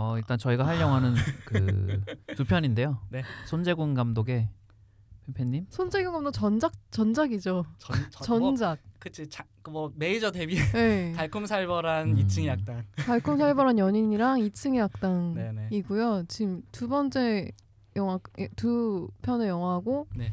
[0.00, 1.14] 어 일단 저희가 할 영화는
[1.44, 2.00] 그
[2.34, 3.02] 두 편인데요.
[3.10, 3.22] 네.
[3.44, 4.48] 손재곤 감독의
[5.34, 7.66] 팬님 손재경 감독 전작 전작이죠.
[7.76, 8.78] 전, 전, 뭐, 전작.
[8.98, 11.12] 그치 자, 뭐 메이저 데뷔 네.
[11.16, 12.16] 달콤살벌한 음.
[12.16, 12.82] 2층의 약당.
[12.96, 14.90] 달콤살벌한 연인이랑 2층의
[15.34, 15.64] 네네.
[15.64, 16.24] 악당이고요.
[16.28, 17.52] 지금 두 번째
[17.94, 20.32] 영화 예, 두 편의 영화고 네.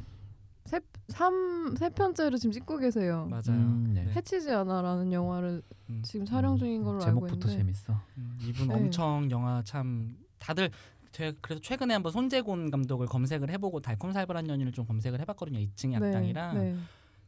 [0.68, 3.28] 세삼세 편째를 지금 찍고 계세요.
[3.30, 3.60] 맞아요.
[3.60, 4.04] 음, 네.
[4.04, 4.12] 네.
[4.14, 6.02] 해치지 않아라는 영화를 음.
[6.04, 8.02] 지금 촬영 중인 걸로 알고 제목부터 있는데 재밌어.
[8.18, 8.76] 음, 이분 네.
[8.76, 10.70] 엄청 영화 참 다들
[11.12, 15.60] 제 그래서 최근에 한번 손재곤 감독을 검색을 해보고 달콤살벌한 연인을 좀 검색을 해봤거든요.
[15.60, 16.76] 2층의 약당이랑 네.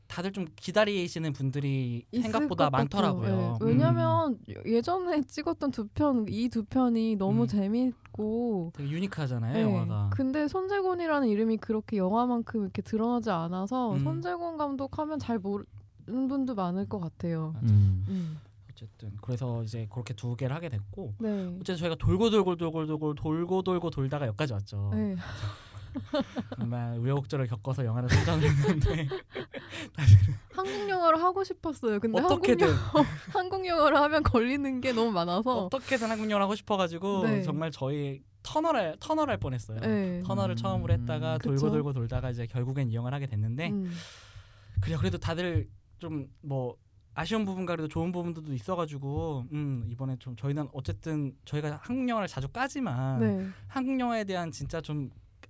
[0.09, 2.69] 다들 좀 기다리시는 분들이 생각보다.
[2.71, 3.57] 많더라고요.
[3.61, 3.65] 네.
[3.65, 7.47] 왜냐면 예전에 찍었던 두 편 이 두 편이 너무 음.
[7.47, 9.61] 재밌고 되게 유니크하잖아요, 네.
[9.61, 10.09] 영화가.
[10.13, 13.99] 근데 손재곤이라는 이름이 그렇게 영화만큼 이렇게 드러나지 않아서 음.
[13.99, 17.53] 손재곤 감독하면 잘 모르는 분도 많을 것 같아요.
[17.61, 18.03] 음.
[18.09, 18.37] 음.
[18.71, 21.45] 어쨌든 그래서 이제 그렇게 두 개를 하게 됐고 네.
[21.61, 24.89] 어쨌든 저희가 돌고 돌고 돌고 돌고 돌고 돌고 돌다가 여기까지 왔죠.
[25.93, 26.21] 네.
[26.57, 29.07] 정말 우여곡절을 겪어서 영화를 선정을 했는데
[30.53, 31.99] 한국 영화를 하고 싶었어요.
[31.99, 32.75] 근데 한국, 어떻게든 영,
[33.33, 37.41] 한국 영화를 하면 걸리는 게 너무 많아서 어떻게든 한국 영화를 하고 싶어가지고 네.
[37.43, 39.79] 정말 저희 터널을 터널할 뻔했어요.
[39.81, 40.21] 네.
[40.25, 40.57] 터널을 음.
[40.57, 41.69] 처음으로 했다가 돌고 그쵸.
[41.71, 43.91] 돌고 돌다가 이제 결국엔 이 영화를 하게 됐는데 음.
[44.81, 45.67] 그래 그래도 다들
[45.99, 46.77] 좀 뭐
[47.19, 52.47] 아쉬운 부분과 그래도 좋은 부분들도 있어가지고 음 이번에 좀 저희는 어쨌든 저희가 한국 영화를 자주
[52.47, 53.47] 까지만 네.
[53.67, 55.09] 한국 영화에 대한 진짜 좀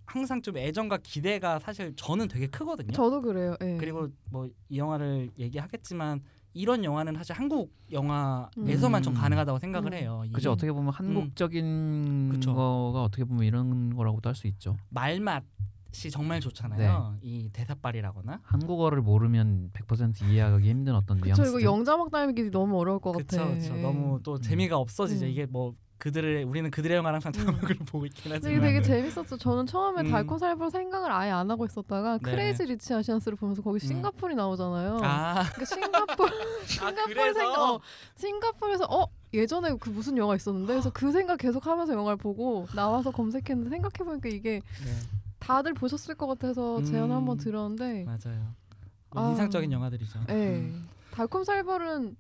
[0.10, 2.92] 항상 좀 애정과 기대가 사실 저는 되게 크거든요.
[2.92, 3.56] 저도 그래요.
[3.60, 3.78] 네.
[3.78, 6.22] 그리고 뭐 이 영화를 얘기하겠지만
[6.54, 9.04] 이런 영화는 사실 한국 영화에서만 음.
[9.04, 9.98] 좀 가능하다고 생각을 음.
[9.98, 10.24] 해요.
[10.26, 12.54] 이 그죠 어떻게 보면 한국적인 그쵸.
[12.56, 14.78] 거가 어떻게 보면 이런 거라고도 할 수 있죠.
[14.90, 17.18] 말맛이 정말 좋잖아요.
[17.22, 18.40] 이 대사빨이라거나.
[18.44, 21.42] 한국어를 모르면 100% 이해하기 힘든 어떤 뉘앙스.
[21.50, 23.38] 이거 영자막 달기 너무 어려울 것 그렇죠.
[23.38, 23.50] 같아.
[23.50, 23.76] 그렇죠.
[23.78, 23.82] 예.
[23.82, 25.26] 너무 또 재미가 없어지죠.
[25.26, 25.30] 음.
[25.32, 28.58] 이게 뭐 그들의 우리는 그들의 영화를 항상 자막으로 보고 있긴 하지만.
[28.58, 29.38] 이게 되게 재밌었어.
[29.38, 30.12] 저는 처음에 음.
[30.12, 32.32] 달콤살벌 생각을 아예 안 하고 있었다가 네.
[32.32, 35.00] Crazy Rich Asians를 보면서 거기 싱가폴이 나오잖아요.
[35.04, 37.82] 아, 그러니까 싱가폴 아 싱가폴 그래서 생각 어,
[38.16, 43.12] 싱가폴에서 어 예전에 그 무슨 영화 있었는데 그래서 그 생각 계속 하면서 영화를 보고 나와서
[43.12, 44.94] 검색했는데 생각해 보니까 이게 네,
[45.40, 47.12] 다들 보셨을 것 같아서 제안 음.
[47.12, 48.56] 한번 들었는데 맞아요.
[49.12, 49.30] 아.
[49.32, 50.20] 인상적인 영화들이죠.
[50.30, 50.34] 예.
[50.34, 50.88] 음.
[51.12, 52.16] 달콤살벌은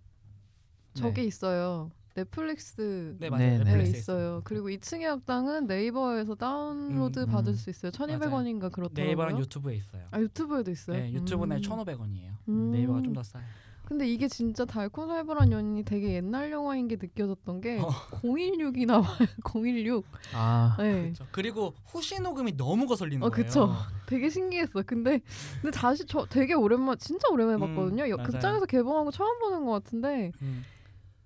[0.95, 1.27] 저게 네.
[1.27, 1.91] 있어요.
[2.15, 3.43] 넷플릭스 네 맞아요.
[3.45, 3.57] 네, 네.
[3.59, 4.41] 네, 넷플릭스에 있어요.
[4.43, 7.55] 그리고 2층의 학당은 네이버에서 다운로드 음, 받을 음.
[7.55, 7.91] 수 있어요.
[7.91, 9.05] 1,200원인가 그렇더라고요.
[9.05, 10.03] 네이버랑 유튜브에 있어요.
[10.11, 10.97] 아 유튜브에도 있어요.
[10.97, 11.61] 네, 유튜브는 음.
[11.61, 12.31] 1,500원이에요.
[12.49, 12.71] 음.
[12.71, 13.43] 네이버가 좀 더 싸요.
[13.85, 17.89] 근데 이게 진짜 달콤살벌한 연인이 되게 옛날 영화인 게 느껴졌던 게 어.
[18.21, 19.07] 016이 나와요.
[19.43, 20.05] 016.
[20.35, 21.01] 아 네.
[21.03, 21.25] 그렇죠.
[21.31, 23.45] 그리고 후시 녹음이 너무 거슬리는 어, 거예요.
[23.47, 23.73] 그쵸.
[24.05, 24.83] 되게 신기했어.
[24.85, 25.21] 근데
[25.61, 28.07] 근데 다시 저 되게 오랜만 진짜 오랜만에 음, 봤거든요.
[28.09, 28.29] 여- 맞아요.
[28.31, 30.63] 극장에서 개봉하고 처음 보는 것 같은데 음.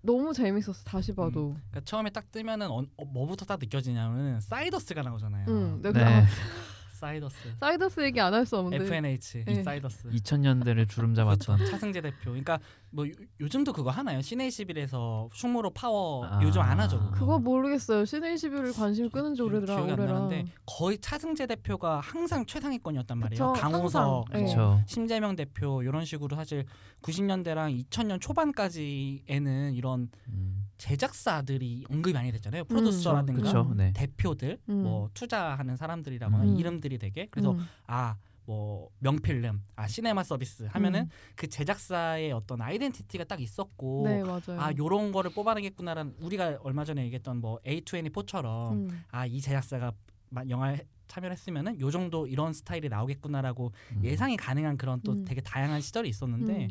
[0.04, 0.84] 너무 재밌었어.
[0.84, 1.56] 다시 봐도.
[1.70, 5.46] 그러니까 처음에 딱 뜨면은 어, 어, 뭐부터 딱 느껴지냐면은 사이더스가 나오잖아요.
[5.48, 5.82] 응.
[5.82, 6.04] 네.
[6.04, 6.26] 아,
[7.08, 7.56] 사이더스.
[7.60, 8.86] 사이더스 얘기 안 할 수 없는데.
[8.86, 9.62] FNH 네.
[9.64, 10.10] 사이더스.
[10.10, 12.32] 2000년대를 주름 잡았던 차승재 대표.
[12.32, 12.60] 그러니까
[12.92, 14.22] 뭐 요, 즘도 그거 하나요?
[14.22, 16.40] 시내 21에서 충무로 파워 아.
[16.42, 17.00] 요즘 안 하죠.
[17.00, 17.12] 그거.
[17.20, 18.06] 그거 모르겠어요.
[18.06, 19.76] 시내 21을 관심 끄는 지 오래더라.
[19.76, 20.14] 기억이 안 오래라.
[20.20, 23.54] 나는데 거의 차승재 대표가 항상 최상위권이었단 말이에요.
[23.54, 24.26] 강호석.
[24.32, 24.40] 네.
[24.40, 24.82] 뭐 그렇죠.
[24.88, 26.66] 심재명 대표 이런 식으로 사실
[27.02, 30.63] 90년대랑 2000년 초반까지에는 이런 음.
[30.84, 32.66] 제작사들이 언급이 많이 됐잖아요.
[32.66, 33.74] 프로듀서라든가 그렇죠.
[33.74, 33.94] 네.
[33.94, 34.84] 대표들, 음.
[34.84, 36.58] 뭐 투자하는 사람들이라거나 음.
[36.58, 37.66] 이름들이 되게 그래서 음.
[37.88, 41.10] 아뭐 명필름, 아 시네마 서비스 하면은 음.
[41.36, 44.60] 그 제작사의 어떤 아이덴티티가 딱 있었고 네 맞아요.
[44.60, 49.04] 아 요런 거를 뽑아내겠구나라는 우리가 얼마 전에 얘기했던 뭐 A24처럼 음.
[49.10, 49.94] 아 이 제작사가
[50.32, 54.02] 마- 영화에 참여를 했으면은 요 정도 이런 스타일이 나오겠구나라고 음.
[54.04, 55.24] 예상이 가능한 그런 또 음.
[55.24, 56.70] 되게 다양한 시절이 있었는데 음.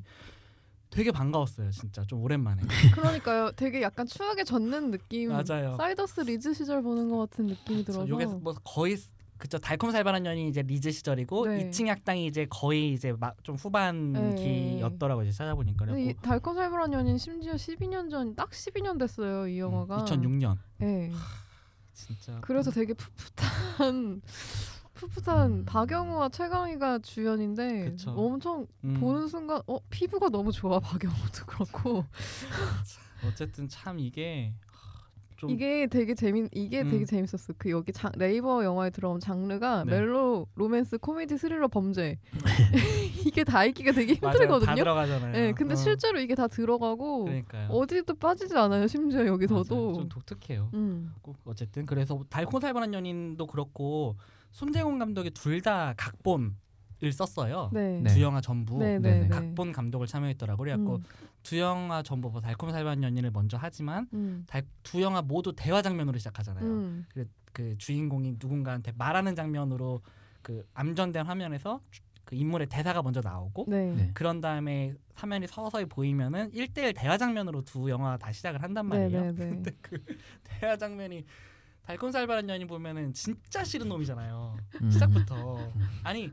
[0.93, 2.63] 되게 반가웠어요 진짜 좀 오랜만에
[2.95, 3.51] 그러니까요.
[3.53, 5.31] 되게 약간 추억에 젖는 느낌.
[5.31, 5.75] 맞아요.
[5.77, 8.07] 사이더스 리즈 시절 보는 것 같은 느낌이 들어서.
[8.07, 8.97] 요게 뭐 거의
[9.39, 11.63] 그쵸 달콤살벌한 연인이 이제 리즈 시절이고 네.
[11.63, 18.09] 이층의 악당이 이제 거의 이제 막 좀 후반기였더라고 이제 찾아보니까 이 달콤살벌한 연인 심지어 12년
[18.11, 20.05] 전 딱 12년 됐어요 이 영화가.
[20.05, 21.11] 2006년 네.
[21.93, 24.21] 진짜 그래서 되게 풋풋한
[25.07, 25.65] 음.
[25.65, 28.11] 박영우와 최강희가 주연인데 그쵸.
[28.13, 32.05] 엄청 음, 보는 순간 어 피부가 너무 좋아 박영우도 그렇고
[33.27, 34.53] 어쨌든 참 이게
[35.37, 36.89] 좀 이게 되게 재밌 이게 음.
[36.91, 39.93] 되게 재밌었어 그 여기 자, 네이버 영화에 들어온 장르가 네.
[39.99, 42.19] 멜로 로맨스 코미디 스릴러 범죄
[43.27, 44.33] 이게 다 읽기가 되게 맞아요.
[44.37, 44.75] 다 힘들거든요.
[44.77, 45.33] 들어가잖아요.
[45.33, 47.69] 네, 근데 어, 실제로 이게 다 들어가고 그러니까요.
[47.71, 48.87] 어디도 빠지지 않아요.
[48.87, 49.33] 심지어 맞아요.
[49.33, 49.93] 여기서도.
[49.95, 50.71] 좀 독특해요.
[50.75, 51.13] 음.
[51.23, 54.17] 꼭 어쨌든 그래서 달콤살벌한 연인도 그렇고
[54.53, 56.57] 손재공 감독이 둘 다 각본
[57.11, 57.71] 썼어요.
[57.73, 58.01] 네.
[58.01, 58.15] 네.
[58.15, 59.21] 두 영화 전부 네, 네, 네, 네.
[59.23, 59.29] 네.
[59.29, 60.57] 각본 감독을 참여했더라고요.
[60.65, 61.03] 그래갖고 음,
[61.43, 66.17] 두 영화 전부 뭐 달콤살벌한 연인을 먼저 하지만 음, 달, 두 영화 모두 대화 장면으로
[66.19, 66.65] 시작하잖아요.
[66.65, 67.05] 음,
[67.53, 70.01] 그 주인공이 누군가한테 말하는 장면으로
[70.43, 73.93] 그 암전된 화면에서 주- 그 인물의 대사가 먼저 나오고 네.
[73.95, 74.11] 네.
[74.15, 79.23] 그런 다음에 화면이 서서히 보이면은 1대1 대화 장면으로 두 영화 다 시작을 한단 네, 말이에요.
[79.23, 79.49] 네, 네.
[79.51, 79.99] 근데 그
[80.45, 81.25] 대화 장면이
[81.87, 84.57] 달콤살벌한 연인 보면은 진짜 싫은 놈이잖아요.
[84.83, 84.91] 음.
[84.91, 85.59] 시작부터
[86.05, 86.31] 아니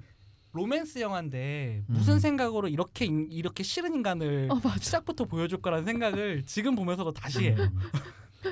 [0.51, 2.19] 로맨스 영화인데 무슨 음.
[2.19, 4.59] 생각으로 이렇게 인- 이렇게 싫은 인간을 어.
[4.79, 7.55] 시작부터 보여줄 거라는 생각을 지금 보면서도 다시 해요.
[7.59, 7.79] 음.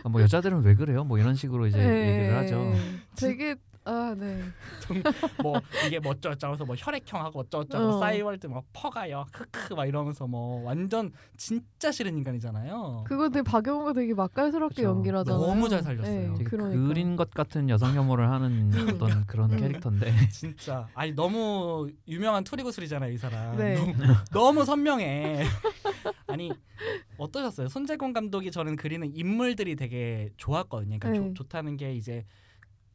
[0.04, 1.04] 아, 뭐 여자들은 왜 그래요?
[1.06, 2.74] 뭐 이런 식으로 이제 네, 얘기를 하죠.
[3.16, 3.56] 되게
[3.88, 4.42] 아, 네.
[5.42, 8.00] 뭐 이게 뭐 어쩌고저쩌고 뭐 혈액형하고 어쩌고저쩌고 어.
[8.00, 13.06] 싸이월드 뭐 퍼가요 크크 막 이러면서 뭐 완전 진짜 싫은 인간이잖아요.
[13.08, 14.90] 그거 되게 박영호가 되게 맛깔스럽게 그쵸.
[14.90, 15.42] 연기를 하잖아요.
[15.42, 16.34] 너무 잘 살렸어요.
[16.34, 16.88] 되게 그러니까.
[16.88, 18.88] 그린 것 같은 여성 혐오를 하는 음.
[19.02, 19.58] 어떤 그런 음.
[19.58, 23.56] 캐릭터인데 진짜 아니 너무 유명한 투리구슬이잖아요 이 사람.
[23.56, 23.76] 네.
[23.76, 23.94] 너무,
[24.34, 25.46] 너무 선명해.
[26.28, 26.52] 아니
[27.18, 27.70] 어떠셨어요?
[27.70, 31.00] 손재공 감독이 저는 그리는 인물들이 되게 좋았거든요.
[31.00, 31.34] 그러니까 네.
[31.34, 32.26] 좋, 좋다는 게 이제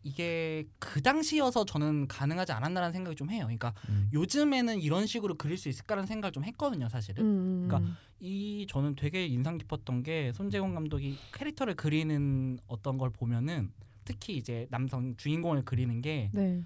[0.05, 3.45] 이게 그 당시여서 저는 가능하지 않았나라는 생각이 좀 해요.
[3.45, 4.11] 그러니까 음.
[4.13, 7.25] 요즘에는 이런 식으로 그릴 수 있을까라는 생각을 좀 했거든요, 사실은.
[7.25, 13.73] 음, 그러니까 이 저는 되게 인상 깊었던 게 손재공 감독이 캐릭터를 그리는 어떤 걸 보면은
[14.05, 16.63] 특히 이제 남성 주인공을 그리는 게 네.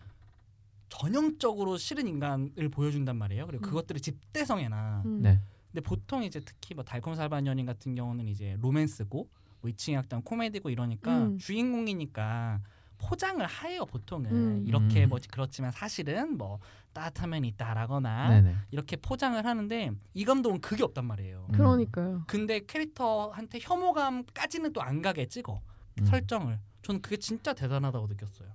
[0.88, 3.46] 전형적으로 싫은 인간을 보여준단 말이에요.
[3.46, 3.68] 그리고 음.
[3.68, 5.02] 그것들이 집대성에나.
[5.04, 5.22] 음.
[5.22, 5.40] 네.
[5.72, 9.28] 근데 보통 이제 특히 뭐 달콤살벌한 연인 같은 경우는 이제 로맨스고
[9.60, 11.38] 뭐 2층의 악당 코미디고 이러니까 음.
[11.38, 12.62] 주인공이니까
[12.98, 14.64] 포장을 해요 보통은 음.
[14.66, 15.08] 이렇게 음.
[15.10, 16.58] 뭐 그렇지만 사실은 뭐
[16.92, 18.56] 따뜻하면 있다라거나 네네.
[18.70, 21.46] 이렇게 포장을 하는데 이 감독은 그게 없단 말이에요.
[21.50, 21.52] 음.
[21.52, 22.24] 그러니까요.
[22.26, 25.60] 근데 캐릭터한테 혐오감까지는 또 안 가게 찍어
[26.00, 26.04] 음.
[26.06, 26.58] 설정을.
[26.82, 28.48] 저는 그게 진짜 대단하다고 느꼈어요.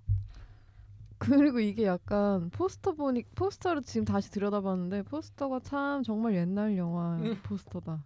[1.18, 7.40] 그리고 이게 약간 포스터 보니 포스터를 지금 다시 들여다봤는데 포스터가 참 정말 옛날 영화 음.
[7.44, 8.04] 포스터다.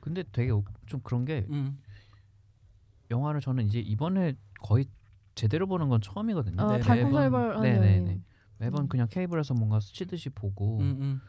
[0.00, 1.78] 근데 되게 우- 좀 그런 게 음.
[3.10, 4.86] 영화를 저는 이제 이번에 거의
[5.36, 6.60] 제대로 보는 건 처음이거든요.
[6.60, 8.20] 아, 네, 달콤살벌한 네네네.
[8.58, 8.88] 매번 음.
[8.88, 11.20] 그냥 케이블에서 뭔가 스치듯이 보고 음, 음.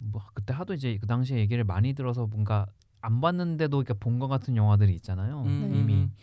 [0.00, 2.66] 뭐 그때 하도 이제 그 당시에 얘기를 많이 들어서 뭔가
[3.00, 5.42] 안 봤는데도 이렇게 본것 같은 영화들이 있잖아요.
[5.42, 5.78] 음, 네.
[5.78, 6.14] 이미 음,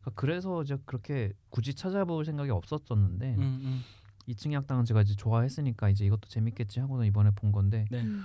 [0.00, 3.84] 그러니까 그래서 이제 그렇게 굳이 찾아볼 생각이 없었었는데 음, 음.
[4.28, 8.02] 2층 약당은 제가 이제 좋아했으니까 이제 이것도 재밌겠지 하고는 이번에 본 건데 네.
[8.02, 8.24] 음.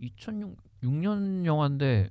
[0.00, 2.10] 2006년 영화인데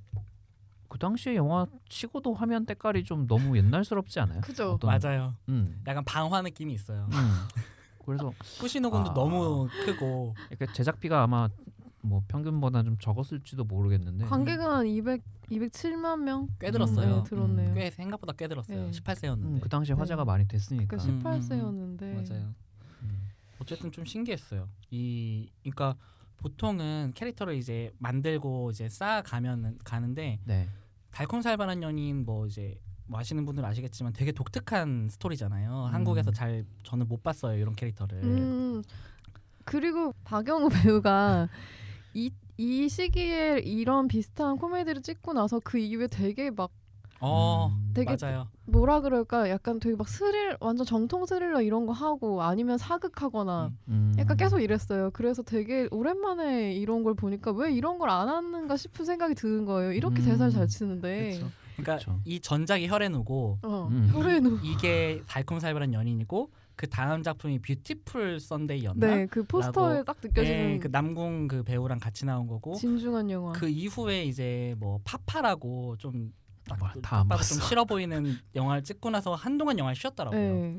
[0.91, 4.41] 그 당시에 영화 치고도 화면 때깔이 좀 너무 옛날스럽지 않아요?
[4.41, 4.73] 그죠.
[4.73, 5.33] 어떤- 맞아요.
[5.47, 5.81] 음.
[5.87, 7.07] 약간 방화 느낌이 있어요.
[7.13, 7.31] 음.
[8.05, 9.13] 그래서 후시노군도 아.
[9.13, 11.47] 너무 크고 이렇게 제작비가 아마
[12.01, 16.49] 뭐 평균보다 좀 적었을지도 모르겠는데 관객은 한 200, 207만 명.
[16.59, 17.23] 꽤 들었어요.
[17.23, 17.69] 네, 들었네요.
[17.69, 18.87] 음, 꽤 생각보다 꽤 들었어요.
[18.87, 18.91] 네.
[18.91, 19.43] 18세였는데.
[19.45, 20.25] 음, 그 당시 에 화제가 네.
[20.25, 22.29] 많이 됐으니까 그러니까 음, 음, 18세였는데.
[22.29, 22.53] 맞아요.
[23.03, 23.29] 음.
[23.59, 24.67] 어쨌든 좀 신기했어요.
[24.89, 25.95] 이 그러니까
[26.35, 30.67] 보통은 캐릭터를 이제 만들고 이제 쌓아가면 가는데 네.
[31.11, 35.89] 달콤살벌한 연인 뭐 이제 뭐 아시는 분들은 아시겠지만 되게 독특한 스토리잖아요.
[35.91, 38.23] 한국에서 잘 저는 못 봤어요 이런 캐릭터를.
[38.23, 38.83] 음.
[39.65, 41.49] 그리고 박영우 배우가
[42.13, 46.71] 이, 이 시기에 이런 비슷한 코미디를 찍고 나서 그 이후에 되게 막
[47.21, 47.91] 어 음.
[47.93, 48.47] 되게 맞아요.
[48.65, 54.13] 뭐라 그럴까 약간 되게 막 스릴 완전 정통 스릴러 이런 거 하고 아니면 사극하거나 음.
[54.13, 54.15] 음.
[54.17, 55.11] 약간 계속 이랬어요.
[55.11, 59.93] 그래서 되게 오랜만에 이런 걸 보니까 왜 이런 걸 안 하는가 싶은 생각이 드는 거예요.
[59.93, 60.25] 이렇게 음.
[60.25, 61.37] 대사를 잘 치는데.
[61.37, 61.51] 그렇죠.
[61.77, 62.19] 그러니까 그쵸.
[62.25, 64.11] 이 전작이 혈의 누고 어, 음.
[64.63, 69.07] 이게 달콤살벌한 연인이고 그 다음 작품이 뷰티풀 썬데이였나?
[69.07, 73.51] 네, 그 포스터에 딱 느껴지는 예, 그 남궁 그 배우랑 같이 나온 거고 진중한 영화.
[73.53, 76.33] 그 이후에 이제 뭐 파파라고 좀
[77.01, 77.67] 다안 봐도 좀 봤어.
[77.67, 80.39] 싫어 보이는 영화를 찍고 나서 한동안 영화를 쉬었더라고요.
[80.39, 80.77] 네.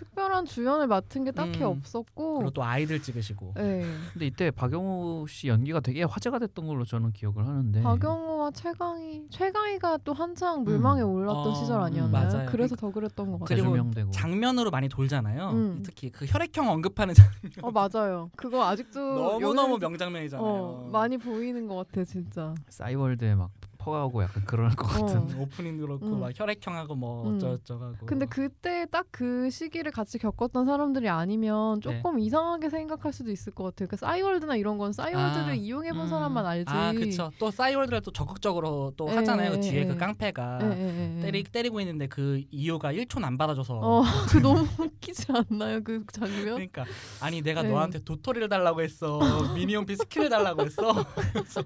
[0.00, 1.66] 특별한 주연을 맡은 게 딱히 음.
[1.66, 2.38] 없었고.
[2.38, 3.52] 그리고 또 아이들 찍으시고.
[3.56, 3.84] 네.
[4.12, 9.98] 근데 이때 박용우 씨 연기가 되게 화제가 됐던 걸로 저는 기억을 하는데 박영호와 최강희, 최강희가
[10.04, 12.28] 또 한창 물망에 올랐던 어, 시절 음, 아니었나요?
[12.30, 12.48] 맞아요.
[12.50, 13.70] 그래서 더 그랬던 것 같아요.
[13.70, 15.50] 그리고 장면으로 많이 돌잖아요.
[15.50, 15.82] 음.
[15.84, 17.32] 특히 그 혈액형 언급하는 장면
[17.62, 18.30] 어 맞아요.
[18.36, 20.46] 그거 아직도 너무 너무 명장면이잖아요.
[20.46, 22.54] 어, 많이 보이는 것 같아 진짜.
[22.70, 25.26] 싸이월드에 막 퍼가고 약간 그럴 것 같은 어.
[25.30, 26.20] 음, 오프닝도 그렇고 음.
[26.20, 27.36] 막 혈액형하고 뭐 음.
[27.36, 28.06] 어쩌고저쩌고.
[28.06, 31.80] 근데 그때 딱 그 시기를 같이 겪었던 사람들이 아니면 네.
[31.80, 33.86] 조금 이상하게 생각할 수도 있을 것 같아요.
[33.88, 36.06] 그러니까 싸이월드나 이런 건 싸이월드를 아, 이용해본 음.
[36.06, 36.72] 사람만 알지.
[36.72, 37.30] 아 그쵸.
[37.38, 39.50] 또 싸이월드를 또 적극적으로 또 예, 하잖아요.
[39.50, 39.84] 그 예, 뒤에 예.
[39.84, 41.20] 그 깡패가 예, 예, 예.
[41.20, 43.74] 때리 때리고 있는데 그 이유가 1촌 안 받아줘서.
[43.74, 46.54] 어, 그 너무 웃기지 않나요 그 장면?
[46.54, 46.84] 그러니까
[47.20, 47.68] 아니 내가 네.
[47.68, 49.18] 너한테 도토리를 달라고 했어
[49.54, 50.92] 미니홈피 스킨을 달라고 했어
[51.32, 51.62] 그래서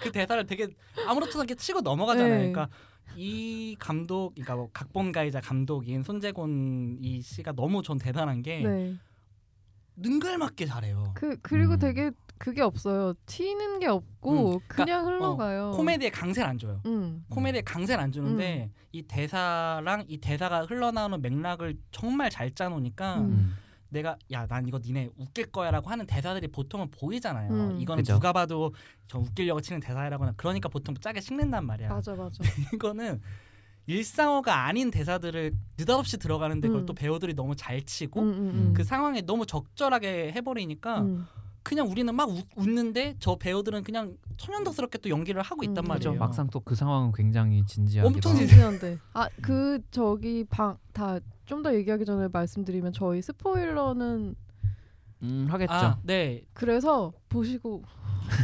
[0.00, 0.68] 그 대사를 되게
[1.06, 2.38] 아무렇지도 않게 치고 넘어가잖아요 네.
[2.52, 2.68] 그러니까
[3.16, 8.94] 이 감독 그러니까 뭐 각본가이자 감독인 손재곤 이 씨가 너무 전 대단한 게 네.
[9.96, 11.12] 능글맞게 잘해요.
[11.14, 11.78] 그 그리고 음.
[11.78, 13.12] 되게 그게 없어요.
[13.26, 15.72] 튀는 게 없고 음, 그냥 흘러가요.
[15.72, 16.80] 코미디에 강세를 안 줘요.
[16.86, 17.22] 음.
[17.28, 23.24] 코미디에 강세를 안 주는데 이 대사랑 이 대사가 흘러나오는 맥락을 정말 잘 짜놓으니까 음.
[23.24, 23.56] 음.
[23.90, 27.50] 내가 야 난 이거 니네 웃길 거야라고 하는 대사들이 보통은 보이잖아요.
[27.52, 27.80] 음.
[27.80, 28.14] 이거는 그죠.
[28.14, 28.74] 누가 봐도
[29.06, 31.88] 저 웃기려고 치는 대사라거나 그러니까 보통 짜게 식는단 말이야.
[31.88, 32.38] 맞아 맞아.
[32.74, 33.20] 이거는
[33.86, 36.86] 일상어가 아닌 대사들을 느닷없이 들어가는데 그걸 음.
[36.86, 38.72] 또 배우들이 너무 잘 치고 음, 음, 음.
[38.74, 41.26] 그 상황에 너무 적절하게 해버리니까 음.
[41.62, 46.08] 그냥 우리는 막 웃, 웃는데 저 배우들은 그냥 천연덕스럽게 또 연기를 하고 있단 음, 그죠.
[46.10, 46.18] 말이에요.
[46.18, 48.36] 막상 또 그 상황은 굉장히 진지하기도 엄청.
[48.36, 48.98] 진지한데.
[49.14, 54.34] 아 그 저기 방 다 좀 더 얘기하기 전에 말씀드리면 저희 스포일러는
[55.22, 55.72] 음, 하겠죠.
[55.72, 56.42] 아, 네.
[56.52, 57.82] 그래서 보시고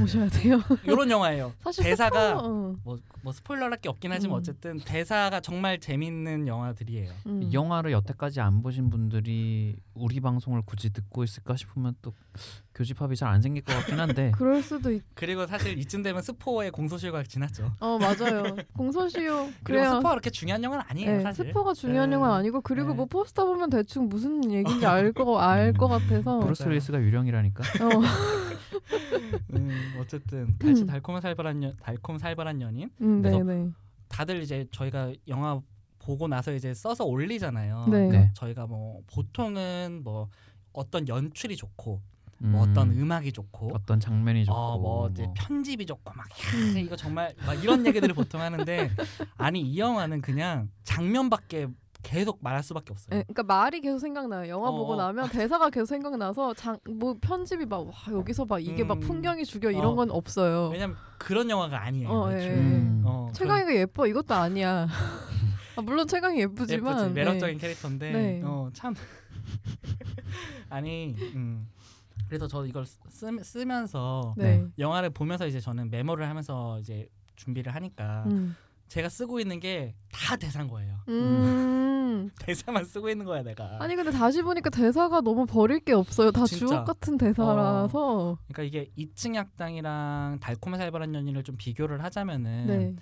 [0.01, 0.61] 보셔야 돼요.
[0.85, 1.53] 이런 영화예요.
[1.61, 2.75] 사실 대사가 스포, 어.
[2.83, 4.39] 뭐, 뭐 스포일러할 게 없긴 하지만 음.
[4.39, 7.11] 어쨌든 대사가 정말 재밌는 영화들이에요.
[7.27, 7.43] 음.
[7.43, 12.15] 이 영화를 여태까지 안 보신 분들이 우리 방송을 굳이 듣고 있을까 싶으면 또
[12.77, 15.03] 교집합이 잘 안 생길 것 같긴 한데 그럴 수도 있.
[15.15, 17.73] 그리고 사실 이쯤 되면 스포의 공소시효가 지났죠.
[17.81, 18.55] 어 맞아요.
[18.77, 19.51] 공소시효.
[19.65, 19.85] 그리고.
[19.85, 21.47] 스포가 그렇게 중요한 영화는 아니에요, 네, 사실.
[21.47, 22.15] 스포가 중요한 네.
[22.15, 22.95] 영화는 아니고 그리고 네.
[22.95, 26.39] 뭐 포스터 보면 대충 무슨 얘기인지 알거알것 같아서.
[26.47, 26.69] 브루스.
[26.69, 27.65] 윌리스가 유령이라니까.
[27.85, 28.01] 어.
[29.55, 30.87] 음, 어쨌든 같이 음.
[30.87, 32.91] 달콤 살벌한 연, 달콤 살벌한 연인.
[33.01, 33.71] 음, 그래서 네네.
[34.09, 35.61] 다들 이제 저희가 영화
[35.99, 37.87] 보고 나서 이제 써서 올리잖아요.
[37.91, 38.09] 네.
[38.09, 38.31] 네.
[38.35, 40.29] 저희가 뭐 보통은 뭐
[40.73, 42.01] 어떤 연출이 좋고
[42.43, 46.79] 음, 뭐 어떤 음악이 좋고 어떤 장면이 좋고 어, 뭐 이제 편집이 좋고 막 야,
[46.79, 48.91] 이거 정말 막 이런 얘기들을 보통 하는데
[49.37, 51.69] 아니 이 영화는 그냥 장면밖에
[52.07, 53.09] 계속 말할 수밖에 없어요.
[53.19, 54.49] 네, 그러니까 말이 계속 생각나요.
[54.49, 54.97] 영화 어, 보고 어.
[54.97, 59.01] 나면 대사가 계속 생각나서 장, 뭐 편집이 막 와, 여기서 막 이게 막 음.
[59.01, 59.95] 풍경이 죽여 이런 어.
[59.97, 60.69] 건 없어요.
[60.69, 62.09] 왜냐면 그런 영화가 아니에요.
[62.09, 62.33] 어.
[62.33, 62.49] 예.
[62.51, 63.03] 음.
[63.05, 64.87] 어, 최강이가 예뻐 이것도 아니야.
[65.77, 67.25] 아, 물론 최강이 그런- 예쁘지만 예쁘지 네.
[67.25, 68.43] 매력적인 캐릭터인데 네.
[68.45, 68.95] 어, 참
[70.71, 71.69] 아니 음.
[72.29, 72.99] 그래서 저 이걸 쓰,
[73.43, 74.65] 쓰면서 네.
[74.79, 78.57] 영화를 보면서 이제 저는 메모를 하면서 이제 준비를 하니까 음.
[78.89, 80.97] 제가 쓰고 있는 게 다 대사인 거예요.
[81.09, 82.31] 음.
[82.41, 83.77] 대사만 쓰고 있는 거야 내가.
[83.81, 86.31] 아니 근데 다시 보니까 대사가 너무 버릴 게 없어요.
[86.33, 86.67] 다 진짜.
[86.67, 88.39] 주옥 같은 대사라서.
[88.49, 92.95] 그러니까 이게 2층 약당이랑 달콤한 살벌한 연인을 좀 비교를 하자면은 네.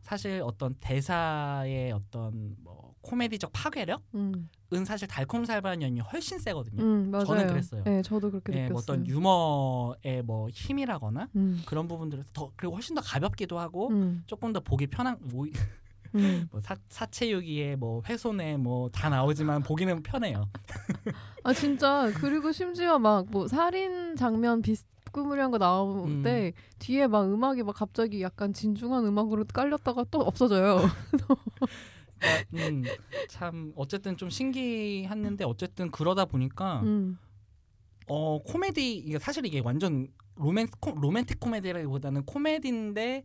[0.00, 4.84] 사실 어떤 대사의 어떤 뭐 코미디적 파괴력은 음.
[4.86, 6.82] 사실 달콤 살벌한 연인이 훨씬 세거든요.
[6.82, 7.12] 음.
[7.26, 7.82] 저는 그랬어요.
[7.84, 8.72] 네, 저도 그렇게 예, 느꼈어요.
[8.72, 11.62] 뭐 어떤 유머의 뭐 힘이라거나 음.
[11.66, 14.22] 그런 부분들에서 더 그리고 훨씬 더 가볍기도 하고 음.
[14.26, 15.46] 조금 더 보기 편한 뭐,
[16.14, 16.48] 음.
[16.52, 20.48] 뭐 사, 사체유기에 뭐 훼손에 뭐 다 나오지만 보기는 편해요.
[21.44, 26.22] 아 진짜 그리고 심지어 막 뭐 살인 장면 비슷 꾸무리한 거 나올 음.
[26.22, 30.78] 때 뒤에 막 음악이 막 갑자기 약간 진중한 음악으로 깔렸다가 또 없어져요.
[32.54, 32.84] 음,
[33.28, 37.18] 참 어쨌든 좀 신기했는데 어쨌든 그러다 보니까 음.
[38.06, 43.24] 어 코미디 이게 사실 이게 완전 로맨 코, 로맨틱 코미디라기보다는 코미디인데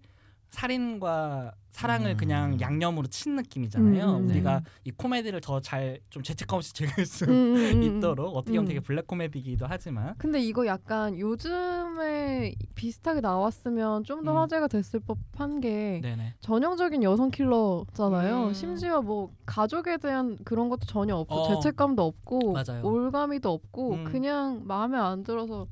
[0.49, 2.17] 살인과 사랑을 음.
[2.17, 4.03] 그냥 양념으로 친 느낌이잖아요.
[4.17, 4.65] 음, 음, 우리가 네.
[4.85, 7.83] 이 코미디를 더 잘 좀 죄책감 없이 즐길 수 음, 음, 음, 음.
[7.83, 8.67] 있도록 어떻게 보면 음.
[8.67, 14.37] 되게 블랙 코미디이기도 하지만 근데 이거 약간 요즘에 비슷하게 나왔으면 좀더 음.
[14.37, 18.45] 화제가 됐을 법한 게 네네 전형적인 여성 킬러잖아요.
[18.47, 18.53] 음.
[18.53, 21.55] 심지어 뭐 가족에 대한 그런 것도 전혀 없고 어.
[21.61, 22.83] 죄책감도 없고 맞아요.
[22.83, 24.03] 올가미도 없고 음.
[24.05, 25.67] 그냥 마음에 안 들어서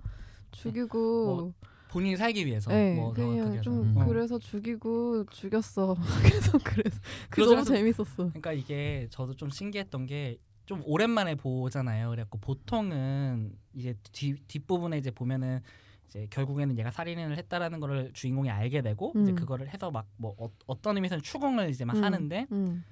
[0.51, 1.53] 죽이고 뭐
[1.89, 3.98] 본인이 살기 위해서 네, 뭐 그냥 좀 음.
[3.98, 4.06] 어.
[4.06, 5.96] 그래서 죽이고 죽였어.
[6.24, 7.00] 그래서 그래서
[7.30, 7.42] 그.
[7.42, 8.15] 너무 재밌었어.
[8.15, 12.10] 그러니까 이게 저도 좀 신기했던 게 좀 오랜만에 보잖아요.
[12.10, 15.62] 그래갖고 보통은 이제 뒤 뒷부분에 이제 보면은
[16.08, 19.36] 이제 결국에는 얘가 살인을 했다라는 거를 주인공이 알게 되고 이제 음.
[19.36, 22.84] 그거를 해서 막뭐 어, 어떤 의미에서는 추궁을 이제 막 음, 하는데 음.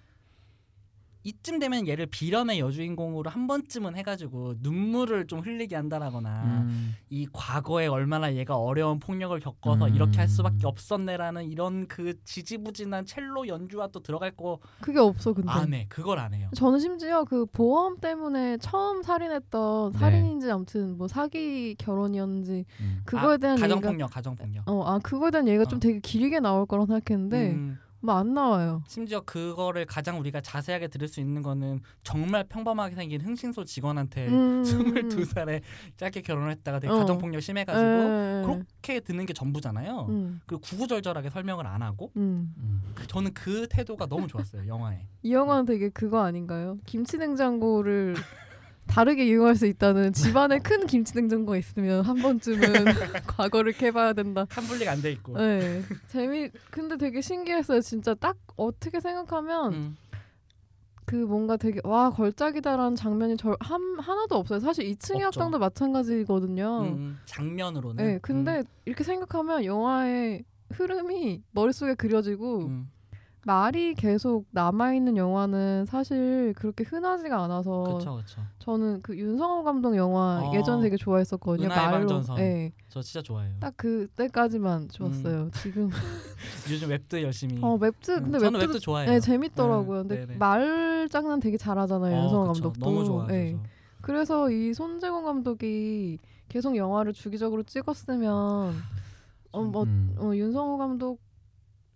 [1.24, 7.88] 이쯤 되면 얘를 비련의 여주인공으로 한 번쯤은 해가지고 눈물을 좀 흘리게 한다라거나 음, 이 과거에
[7.88, 9.96] 얼마나 얘가 어려운 폭력을 겪어서 음.
[9.96, 15.50] 이렇게 할 수밖에 없었네라는 이런 그 지지부진한 첼로 연주와 또 들어갈 거 그게 없어 근데.
[15.50, 15.86] 안 해.
[15.89, 16.50] 그걸 안 해요.
[16.56, 20.00] 저는 심지어 그 보험 때문에 처음 살인했던 네.
[20.00, 23.01] 살인인지 아무튼 뭐 사기 결혼이었는지 음.
[23.06, 24.70] 그거에 아, 대한 얘기가 가정폭력, 가정폭력.
[24.70, 25.80] 어, 아 그거에 대한 얘기가 좀 어.
[25.80, 28.83] 되게 길게 나올 거라 생각했는데 음, 뭐 안 나와요.
[28.86, 34.62] 심지어 그거를 가장 우리가 자세하게 들을 수 있는 거는 정말 평범하게 생긴 흥신소 직원한테 음,
[34.62, 34.69] 네.
[34.69, 35.62] 스물두 살에
[35.98, 36.98] 짧게 결혼을 했다가 되게 어.
[36.98, 40.07] 가정폭력 심해가지고 에, 그렇게 듣는 게 전부잖아요.
[40.10, 42.53] 음, 그리고 구구절절하게 설명을 안 하고 음.
[42.57, 42.81] 음.
[43.07, 45.07] 저는 그 태도가 너무 좋았어요 영화에.
[45.24, 46.77] 이 영화는 되게 그거 아닌가요?
[46.86, 48.15] 김치 냉장고를
[48.88, 52.62] 다르게 이용할 수 있다는 집안에 큰 김치 냉장고가 있으면 한 번쯤은
[53.28, 54.46] 과거를 캐봐야 된다.
[54.50, 55.38] 칸분리가 안 돼 있고.
[55.38, 56.50] 네, 재미.
[56.70, 57.82] 근데 되게 신기했어요.
[57.82, 59.98] 진짜 딱 어떻게 생각하면 음,
[61.06, 64.60] 그 뭔가 되게 와 걸작이다라는 장면이 절 한, 하나도 없어요.
[64.60, 65.40] 사실 2층의 없죠.
[65.42, 66.80] 학당도 마찬가지거든요.
[66.82, 68.04] 음, 음, 장면으로는.
[68.04, 72.92] 네, 근데 이렇게 생각하면 영화의 흐름이 머릿속에 그려지고 음, 음,
[73.46, 78.42] 말이 계속 남아있는 영화는 사실 그렇게 흔하지가 않아서 그렇죠, 그렇죠.
[78.60, 81.68] 저는 그 윤성호 감독 영화 어, 예전 되게 좋아했었거든요.
[81.68, 81.98] 말로.
[82.00, 82.36] 해방전선.
[82.38, 83.56] 네, 저 진짜 좋아해요.
[83.60, 85.50] 딱 그때까지만 좋았어요.
[85.56, 85.90] 지금
[86.72, 87.60] 요즘 웹드 열심히.
[87.62, 89.10] 어 웹드 음, 근데 저는 웹드 좋아해요.
[89.12, 90.04] 네 재밌더라고요.
[90.04, 90.38] 네, 근데 네네.
[90.38, 92.16] 말 장난 되게 잘하잖아요.
[92.16, 92.64] 어, 윤성호 그쵸.
[92.64, 92.80] 감독도.
[92.86, 93.34] 너무 좋아하죠.
[93.34, 93.58] 네.
[93.58, 93.64] 저.
[94.02, 98.74] 그래서 이 손재곤 감독이 계속 영화를 주기적으로 찍었으면
[99.52, 100.16] 어뭐 음.
[100.18, 101.20] 어, 윤성호 감독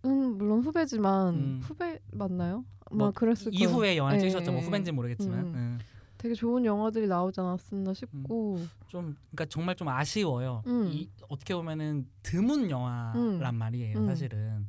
[0.08, 1.60] 은 물론 후배지만 음.
[1.62, 2.64] 후배 맞나요?
[2.90, 3.68] 뭐막 그랬을 거예요.
[3.68, 4.50] 이후에 영화를 예, 찍으셨죠.
[4.50, 5.38] 뭐 예, 후배인지 는 모르겠지만.
[5.40, 5.54] 음.
[5.54, 5.78] 음.
[6.18, 10.62] 되게 좋은 영화들이 나오지 않았었나 싶고 좀 그러니까 정말 좀 아쉬워요.
[10.66, 10.90] 음.
[10.92, 13.14] 이 어떻게 보면은 드문 영화란
[13.54, 13.54] 음.
[13.54, 13.98] 말이에요.
[13.98, 14.06] 음.
[14.06, 14.66] 사실은.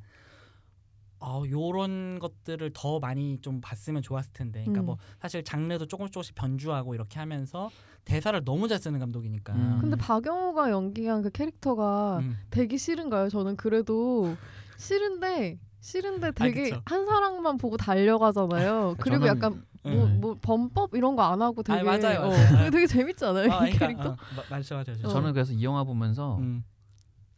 [1.22, 4.62] 어, 요런 것들을 더 많이 좀 봤으면 좋았을 텐데.
[4.62, 4.86] 그러니까 음.
[4.86, 7.70] 뭐 사실 장르도 조금씩 조금씩 변주하고 이렇게 하면서
[8.06, 9.54] 대사를 너무 잘 쓰는 감독이니까.
[9.54, 9.78] 음.
[9.82, 12.38] 근데 박용우가 연기한 그 캐릭터가 음.
[12.52, 13.30] 되게 싫은가요?
[13.30, 14.38] 저는 그래도
[14.80, 16.82] 싫은데 싫은데 되게 그쵸.
[16.86, 18.96] 한 사람만 보고 달려가잖아요.
[19.00, 20.20] 그리고 저는- 약간 뭐, 음.
[20.22, 22.30] 뭐 범법 이런 거 안 하고 되게 아니, 맞아요, 어,
[22.72, 23.52] 되게 재밌잖아요.
[23.52, 24.10] 아, 이 그러니까, 캐릭터.
[24.12, 24.98] 어, 마- 말씀하세요.
[25.06, 25.08] 어.
[25.10, 26.64] 저는 그래서 이 영화 보면서 음.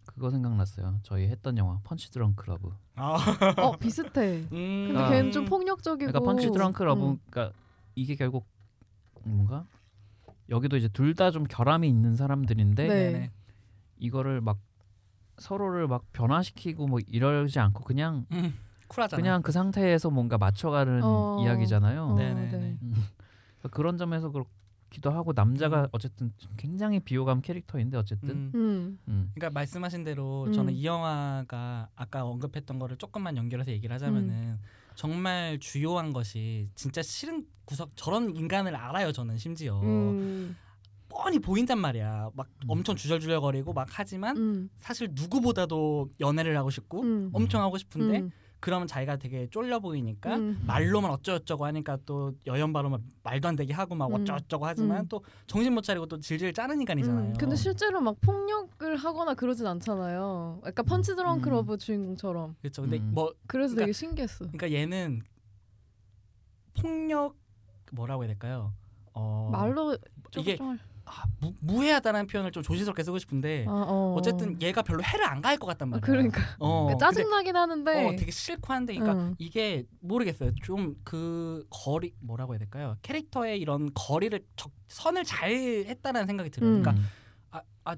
[0.08, 1.00] 그거 생각났어요.
[1.04, 2.72] 저희 했던 영화 Punch Drunk Love.
[2.96, 3.18] 아.
[3.58, 4.44] 어 비슷해.
[4.52, 4.86] 음.
[4.88, 5.10] 근데 아.
[5.10, 6.12] 걔는 좀 폭력적이고.
[6.12, 7.18] 그러니까 Punch Drunk Love 음.
[7.30, 7.56] 그러니까
[7.96, 8.46] 이게 결국
[9.24, 9.66] 뭔가
[10.50, 13.32] 여기도 이제 둘 다 좀 결함이 있는 사람들인데 네.
[14.00, 14.58] 이거를 막
[15.42, 18.54] 서로를 막 변화시키고 뭐 이러지 않고 그냥 음.
[18.88, 19.22] 쿨하잖아.
[19.22, 21.38] 그냥 그 상태에서 뭔가 맞춰가는 어.
[21.42, 22.04] 이야기잖아요.
[22.04, 22.58] 어, 네네네.
[22.58, 22.78] 네.
[22.80, 25.88] 그러니까 그런 점에서 그렇기도 하고 남자가 음.
[25.92, 28.52] 어쨌든 좀 굉장히 비호감 캐릭터인데 어쨌든 음.
[28.56, 29.00] 음.
[29.08, 29.32] 음.
[29.34, 30.54] 그러니까 말씀하신 대로 음.
[30.54, 34.60] 저는 이 영화가 아까 언급했던 거를 조금만 연결해서 얘기를 하자면은 음.
[34.96, 40.56] 정말 주요한 것이 진짜 싫은 구석 저런 인간을 알아요 저는 심지어 음.
[41.22, 42.70] 뻔히 보인단 말이야 막 음.
[42.70, 44.70] 엄청 주절주절거리고 막 하지만 음.
[44.80, 47.30] 사실 누구보다도 연애를 하고 싶고 음.
[47.32, 48.32] 엄청 하고 싶은데 음.
[48.60, 50.62] 그러면 자기가 되게 쫄려 보이니까 음.
[50.66, 54.16] 말로만 어쩌고저쩌고 하니까 또 여연바로 막 말도 안 되게 하고 막 음.
[54.16, 55.08] 어쩌고저쩌고 하지만 음.
[55.10, 57.30] 또 정신 못 차리고 또 질질 짜는 인간이잖아요.
[57.30, 60.62] 음, 근데 실제로 막 폭력을 하거나 그러진 않잖아요.
[60.66, 61.54] 약간 Punch Drunk 음.
[61.54, 62.56] Love 주인공처럼.
[62.62, 62.82] 그렇죠.
[62.84, 63.12] 근데 음.
[63.14, 64.46] 뭐 그래서 그러니까- 되게 신기했어.
[64.52, 65.22] 그러니까 얘는
[66.80, 67.36] 폭력
[67.92, 68.74] 뭐라고 해야 될까요?
[69.14, 69.98] 어, 말로
[70.38, 74.16] 이게 좀 아, 무, 무해하다는 표현을 좀 조심스럽게 쓰고 싶은데 아, 어.
[74.16, 76.06] 어 쨌든 얘가 별로 해를 안 가할 것 같단 아, 말이야.
[76.06, 79.36] 그러니까, 어, 그러니까 짜증나긴 하는데 어, 되게 싫고 한데 그러니까 응.
[79.40, 80.52] 이게 모르겠어요.
[80.64, 82.98] 좀 그 거리 뭐라고 해야 될까요?
[83.02, 86.72] 캐릭터의 이런 거리를 적, 선을 잘 했다라는 생각이 들어요.
[86.72, 86.82] 음.
[86.82, 87.04] 그러니까
[87.52, 87.96] 아, 아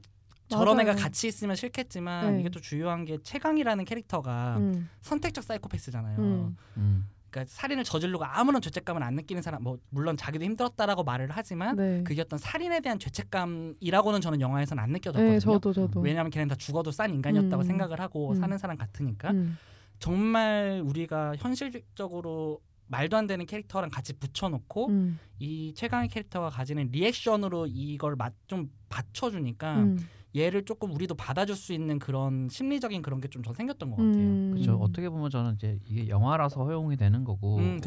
[0.48, 0.92] 저런 맞아요.
[0.92, 2.40] 애가 같이 있으면 싫겠지만 네.
[2.42, 6.54] 이게 또 중요한 게 최강이라는 캐릭터가 음, 선택적 사이코패스잖아요.
[6.78, 7.08] 음.
[7.34, 7.44] 음.
[7.44, 12.04] 그러니까 살인을 저지르고 아무런 죄책감을 안 느끼는 사람 뭐 물론 자기도 힘들었다라고 말을 하지만 네.
[12.04, 15.32] 그게 어떤 살인에 대한 죄책감이라고는 저는 영화에서는 안 느껴졌거든요.
[15.32, 16.00] 네, 저도 저도.
[16.00, 17.66] 왜냐하면 걔는 다 죽어도 싼 인간이었다고 음.
[17.66, 18.36] 생각을 하고 음.
[18.36, 19.58] 사는 사람 같으니까 음.
[20.00, 25.20] 정말 우리가 현실적으로 말도 안 되는 캐릭터랑 같이 붙여놓고 음.
[25.40, 30.08] 이 최강의 캐릭터가 가지는 리액션으로 이걸 맞, 좀 받쳐주니까 음.
[30.36, 34.14] 얘를 조금 우리도 받아줄 수 있는 그런 심리적인 그런 게좀더 생겼던 것 같아요.
[34.14, 34.52] 음.
[34.54, 34.76] 그렇죠.
[34.78, 37.80] 어떻게 보면 저는 이제 이게 영화라서 허용이 되는 거고 음.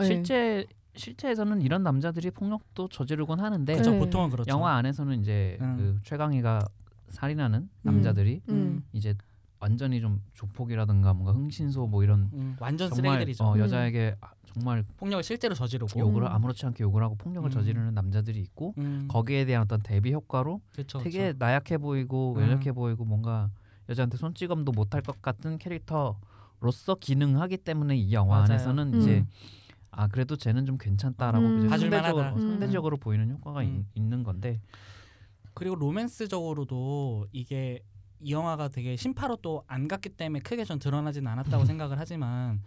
[0.00, 0.04] 예.
[0.04, 3.98] 실제 실제에서는 이런 남자들이 폭력도 저지르곤 하는데 그쵸, 네.
[3.98, 4.50] 보통은 그렇죠.
[4.50, 5.76] 영화 안에서는 이제 음.
[5.76, 6.60] 그 최강희가
[7.08, 8.84] 살인하는 남자들이 음.
[8.92, 9.14] 이제
[9.60, 13.44] 완전히 좀 조폭이라든가 뭔가 흥신소 뭐 이런 음, 완전 쓰레기들이죠.
[13.44, 13.60] 어, 음.
[13.60, 15.98] 여자에게 아- 정말 폭력을 실제로 저지르고.
[16.00, 16.26] 욕을 음.
[16.28, 17.50] 아무렇지 않게 욕을 하고 폭력을 음.
[17.50, 21.38] 저지르는 남자들이 있고 음, 거기에 대한 어떤 대비 효과로 그쵸, 되게 그쵸.
[21.38, 22.42] 나약해 보이고 음.
[22.42, 23.50] 연약해 보이고 뭔가
[23.88, 28.44] 여자한테 손찌검도 못할 것 같은 캐릭터로서 기능하기 때문에 이 영화 맞아요.
[28.52, 29.00] 안에서는 음.
[29.00, 29.24] 이제
[29.92, 31.68] 아 그래도 쟤는 좀 괜찮다라고 음.
[31.68, 32.40] 상대적으로 만하다.
[32.40, 33.86] 상대적으로 보이는 효과가 음.
[33.94, 34.60] 있, 는 건데
[35.54, 37.82] 그리고 로맨스적으로도 이게
[38.20, 42.60] 이 영화가 되게 심파로 또 안 갔기 때문에 크게 전 드러나진 않았다고 생각을 하지만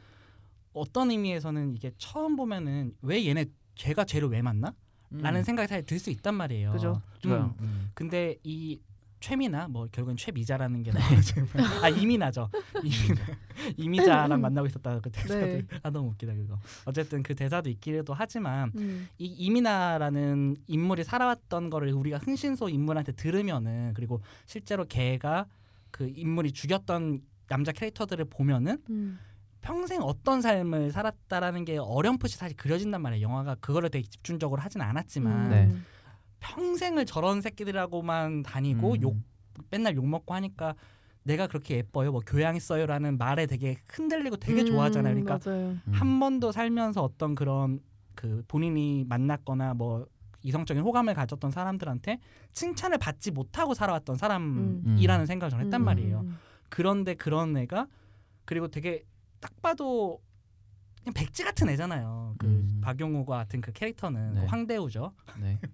[0.74, 4.74] 어떤 의미에서는 이게 처음 보면은 왜 얘네 걔가 쟤를 왜 만나?
[5.12, 6.72] 라는 생각이 사실 들 수 있단 말이에요.
[6.72, 6.74] 음.
[6.74, 7.02] 그죠?
[7.26, 7.54] 음.
[7.62, 7.92] 음.
[7.94, 8.80] 근데 이
[9.20, 11.48] 최미나 뭐 결국엔 최미자라는 게 나오지만
[11.84, 12.50] 아 이미나죠.
[12.84, 13.22] 이미나
[13.78, 15.64] 이미자랑 만나고 있었다 그 대사도 네.
[15.84, 16.58] 아 너무 웃기다 그거.
[16.86, 19.08] 어쨌든 그 대사도 있기도 하지만 음.
[19.20, 25.46] 이 이미나라는 인물이 살아왔던 거를 우리가 흥신소 인물한테 들으면은 그리고 실제로 걔가
[25.92, 29.20] 그 인물이 죽였던 남자 캐릭터들을 보면은 음.
[29.64, 33.24] 평생 어떤 삶을 살았다라는 게 어렴풋이 사실 그려진단 말이에요.
[33.24, 35.74] 영화가 그거를 되게 집중적으로 하진 않았지만 네.
[36.42, 39.02] 평생을 저런 새끼들하고만 다니고 음.
[39.02, 39.18] 욕
[39.72, 40.76] 맨날 욕 먹고 하니까
[41.24, 45.14] 내가 그렇게 예뻐요, 뭐 교양 있어요라는 말에 되게 흔들리고 되게 음, 좋아하잖아요.
[45.16, 45.70] 그러니까 맞아요.
[45.70, 45.92] 음.
[45.94, 47.80] 한 번도 살면서 어떤 그런
[48.16, 50.06] 그 본인이 만났거나 뭐
[50.42, 52.20] 이성적인 호감을 가졌던 사람들한테
[52.52, 56.20] 칭찬을 받지 못하고 살아왔던 사람이라는 생각을 저는 했단 음, 말이에요.
[56.20, 57.88] 음, 그런데 그런 애가
[58.44, 59.06] 그리고 되게
[59.44, 60.22] 딱 봐도
[61.04, 62.36] 그냥 백지 같은 애잖아요.
[62.40, 62.80] 그 음.
[62.82, 64.40] 박용우가 같은 그 캐릭터는 네.
[64.42, 65.12] 그 황대우죠.
[65.42, 65.60] 네.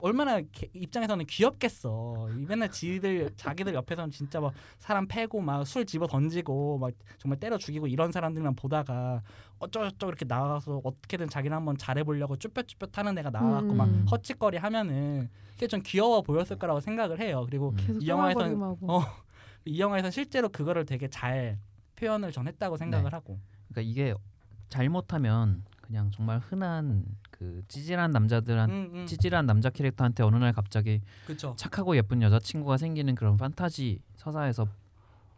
[0.00, 2.28] 얼마나 개- 입장에서는 귀엽겠어.
[2.36, 7.38] 이 맨날 지들 자기들 옆에서는 진짜 막 사람 패고 막 술 집어 던지고 막 정말
[7.38, 9.22] 때려 죽이고 이런 사람들만 보다가
[9.60, 14.04] 어쩌고저쩌고 이렇게 나가서 어떻게든 자기는 한번 잘해보려고 쭈뼛쭈뼛 하는 애가 나와갖고 막 음.
[14.10, 17.44] 헛짓거리 하면은 그게 좀 귀여워 보였을 거라고 생각을 해요.
[17.48, 17.98] 그리고 음.
[18.00, 18.78] 이 영화에서는-.
[18.90, 19.00] 어,
[19.64, 21.56] 이 영화에서 실제로 그거를 되게 잘
[21.98, 23.16] 표현을 전 했다고 생각을 네.
[23.16, 23.38] 하고.
[23.68, 24.14] 그러니까 이게
[24.68, 29.06] 잘못하면 그냥 정말 흔한 그 찌질한 남자들한 음, 음.
[29.06, 31.54] 찌질한 남자 캐릭터한테 어느 날 갑자기 그쵸.
[31.56, 34.68] 착하고 예쁜 여자 친구가 생기는 그런 판타지 서사에서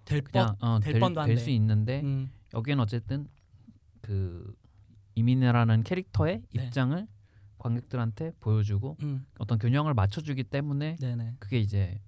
[0.05, 1.35] 될 그냥 어, 될 될, 뻔도 한데.
[1.35, 2.31] 될수 있는데 음.
[2.53, 3.29] 여기는 어쨌든
[4.01, 4.55] 그
[5.15, 6.65] 이민이라는 캐릭터의 네.
[6.65, 7.07] 입장을
[7.59, 9.25] 관객들한테 보여주고 음.
[9.39, 11.35] 어떤 균형을 맞춰주기 때문에 네네.
[11.39, 12.01] 그게 이제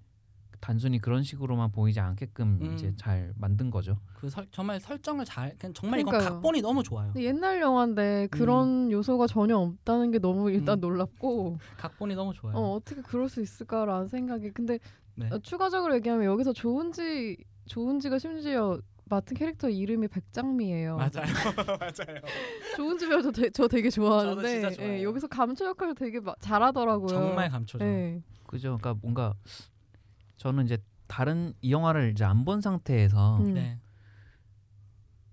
[0.63, 2.73] 단순히 그런 식으로만 보이지 않게끔 음.
[2.73, 3.99] 이제 잘 만든 거죠.
[4.15, 6.35] 그 설, 정말 설정을 잘 그냥 정말 이건 그러니까요.
[6.37, 7.09] 각본이 너무 좋아요.
[7.13, 10.81] 근데 옛날 영화인데 그런 요소가 전혀 없다는 게 너무 일단 음.
[10.81, 12.57] 놀랍고 각본이 너무 좋아요.
[12.57, 14.79] 어, 어떻게 그럴 수 있을까라는 생각이 근데
[15.17, 15.29] 네.
[15.33, 20.97] 어, 추가적으로 얘기하면 여기서 조은지 조은지가 심지어 맡은 캐릭터 이름이 백장미예요.
[20.97, 21.11] 맞아요.
[21.81, 22.21] 맞아요.
[22.77, 24.99] 조은지 배우 저, 되- 저 되게 좋아하는데 저도 진짜 좋아해요.
[24.99, 27.09] 예, 여기서 감초 역할을 되게 마- 잘하더라고요.
[27.09, 27.85] 정말 감초죠.
[27.85, 28.23] 예.
[28.47, 28.79] 그죠?
[28.81, 29.35] 그러니까 뭔가
[30.43, 30.77] 저는 이제
[31.07, 33.55] 다른 이 영화를 이제 안 본 상태에서 음.
[33.55, 33.79] 네.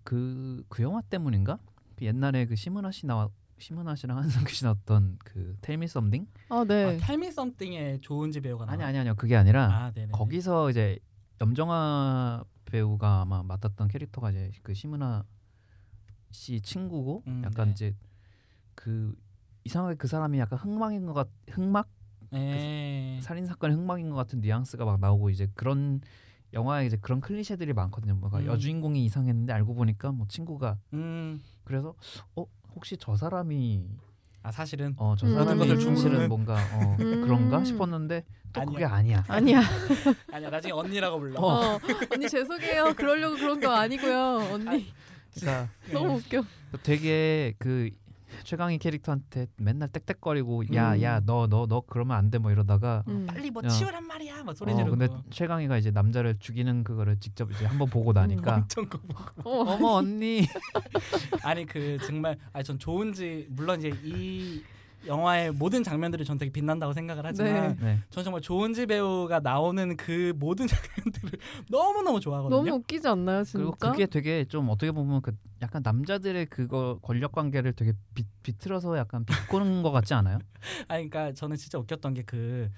[0.04, 1.58] 그그 영화 때문인가?
[1.95, 6.28] 그 옛날에 그 심은하 씨 나와 심은하 씨랑 한성규 씨 나왔던 그 텔미 썸띵?
[6.50, 6.95] 아 네.
[7.02, 8.74] 아, 텔미 썸띵의 조은지 배우가 나와.
[8.76, 9.15] 아니 아니 아니요.
[9.15, 10.12] 그게 아니라 아, 네네.
[10.12, 11.00] 거기서 이제
[11.41, 15.24] 염정아 배우가 아마 맡았던 캐릭터가 이제 그 심은하
[16.30, 17.72] 씨 친구고 음, 약간 네.
[17.74, 17.95] 이제
[18.76, 19.15] 그
[19.63, 21.89] 이상하게 그 사람이 약간 흑막인 것 같, 흑막
[22.32, 23.20] 네.
[23.22, 26.02] 살인 사건의 흑막인 것 같은 뉘앙스가 막 나오고 이제 그런
[26.54, 28.15] 영화에 이제 그런 클리셰들이 많거든요.
[28.15, 28.46] 뭔가 음.
[28.46, 31.42] 여주인공이 이상했는데 알고 보니까 뭐 친구가 음.
[31.63, 31.94] 그래서
[32.36, 33.88] 어 혹시 저 사람이
[34.42, 35.34] 아 사실은 어저 음.
[35.34, 37.22] 사람이 모든 것을 사실은 뭔가 어, 음.
[37.22, 38.74] 그런가 싶었는데 또 아니야.
[38.74, 39.24] 그게 아니야.
[39.28, 39.62] 아니야.
[40.32, 41.39] 아니야 나중에 언니라고 불러.
[41.39, 41.76] 어.
[41.76, 41.80] 어,
[42.12, 42.94] 언니 죄송해요.
[42.96, 44.50] 그러려고 그런 거 아니고요.
[44.54, 44.92] 언니
[45.36, 46.44] 그러니까 너무 웃겨.
[46.84, 47.89] 되게 그
[48.43, 51.02] 최강희 캐릭터한테 맨날 땡땡거리고 야 음.
[51.02, 53.25] 야너 너 너 그러면 안 돼 뭐 이러다가 음.
[53.28, 53.67] 빨리 뭐 야.
[53.69, 54.43] 치우란 말이야.
[54.43, 54.97] 막 소리 어, 지르고.
[54.97, 59.49] 근데 최강희가 이제 남자를 죽이는 그거를 직접 이제 한번 보고 나니까 엄청 거 보고.
[59.49, 59.73] 어.
[59.73, 60.45] 어머 언니
[61.43, 64.62] 아니 그 정말 아니 전 좋은지 물론 이제 이
[65.05, 67.85] 영화의 모든 장면들이 전 되게 빛난다고 생각을 하지만 네.
[67.85, 67.99] 네.
[68.09, 72.63] 전 정말 조은지 배우가 나오는 그 모든 장면들을 너무 너무 좋아하거든요.
[72.63, 73.57] 너무 웃기지 않나요, 진짜?
[73.57, 75.31] 그리고 그게 되게 좀 어떻게 보면 그
[75.62, 80.39] 약간 남자들의 그거 권력 관계를 되게 비, 비틀어서 약간 비꼬는 것 같지 않아요?
[80.88, 82.69] 아니 그러니까 저는 진짜 웃겼던 게그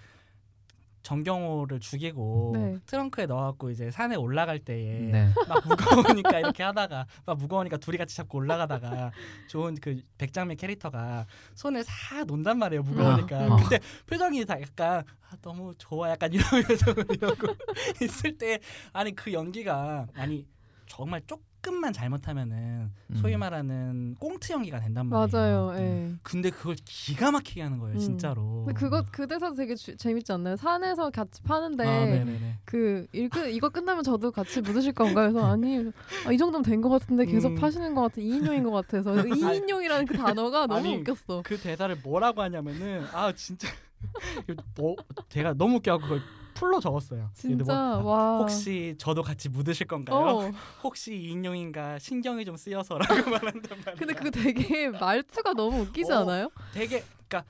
[1.04, 2.78] 정경호를 죽이고 네.
[2.86, 5.30] 트렁크에 넣어갖고 이제 산에 올라갈 때에 네.
[5.48, 9.12] 막 무거우니까 이렇게 하다가 막 무거우니까 둘이 같이 잡고 올라가다가
[9.48, 13.56] 좋은 그 백장미 캐릭터가 손을 싹 논단 말이에요 무거우니까 어.
[13.58, 17.56] 근데 표정이 다 약간 아, 너무 좋아 약간 이런 표정을 이러고
[18.02, 18.60] 있을 때
[18.94, 20.46] 아니 그 연기가 아니
[20.88, 21.22] 정말
[21.64, 23.40] 조금만 잘못하면은 소위 음.
[23.40, 25.30] 말하는 꽁트 연기가 된단 말이에요.
[25.32, 25.74] 맞아요.
[25.80, 26.12] 예.
[26.24, 28.00] 근데 그걸 기가 막히게 하는 거예요 음.
[28.00, 28.64] 진짜로.
[28.66, 30.56] 근데 그거 그 대사도 되게 주- 재밌지 않나요?
[30.56, 32.60] 산에서 같이 파는데 아, 네네네.
[32.66, 35.32] 그 일끝 이거 끝나면 저도 같이 묻으실 건가요?
[35.32, 35.92] 그래서 아니
[36.26, 37.56] 아, 이 정도면 된 것 같은데 계속 음.
[37.56, 41.44] 파시는 것 같아 2인용인 것 같아서 2인용이라는 그 단어가 너무 아니, 웃겼어.
[41.46, 43.68] 그 대사를 뭐라고 하냐면은 아 진짜
[44.76, 44.96] 뭐
[45.30, 46.22] 제가 너무 웃겨갖고 그걸
[46.54, 47.30] 풀로 적었어요.
[47.34, 48.38] 진짜 뭐, 와.
[48.40, 50.18] 혹시 저도 같이 묻으실 건가요?
[50.18, 50.52] 어.
[50.84, 53.96] 혹시 이 인용인가 신경이 좀 쓰여서라고 말한단 말이야.
[53.98, 56.22] 근데 그거 되게 말투가 너무 웃기지 어.
[56.22, 56.50] 않아요?
[56.74, 57.50] 되게 그러니까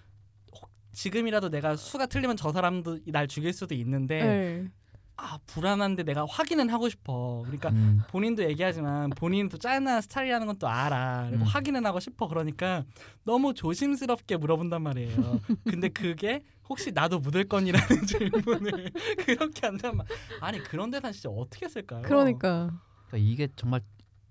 [0.54, 4.68] 혹- 지금이라도 내가 수가 틀리면 저 사람도 날 죽일 수도 있는데 네.
[5.18, 7.42] 아 불안한데 내가 확인은 하고 싶어.
[7.46, 8.02] 그러니까 음.
[8.10, 11.28] 본인도 얘기하지만 본인도 짠한 스타일이라는 건 또 알아.
[11.30, 11.48] 그리고 음.
[11.48, 12.28] 확인은 하고 싶어.
[12.28, 12.84] 그러니까
[13.24, 15.40] 너무 조심스럽게 물어본단 말이에요.
[15.66, 18.92] 근데 그게 혹시 나도 묻을 건이라는 질문을
[19.26, 20.08] 그렇게 말.
[20.40, 22.02] 아니 그런 대사 진짜 어떻게 쓸까요?
[22.04, 22.72] 그러니까.
[23.08, 23.82] 그러니까 이게 정말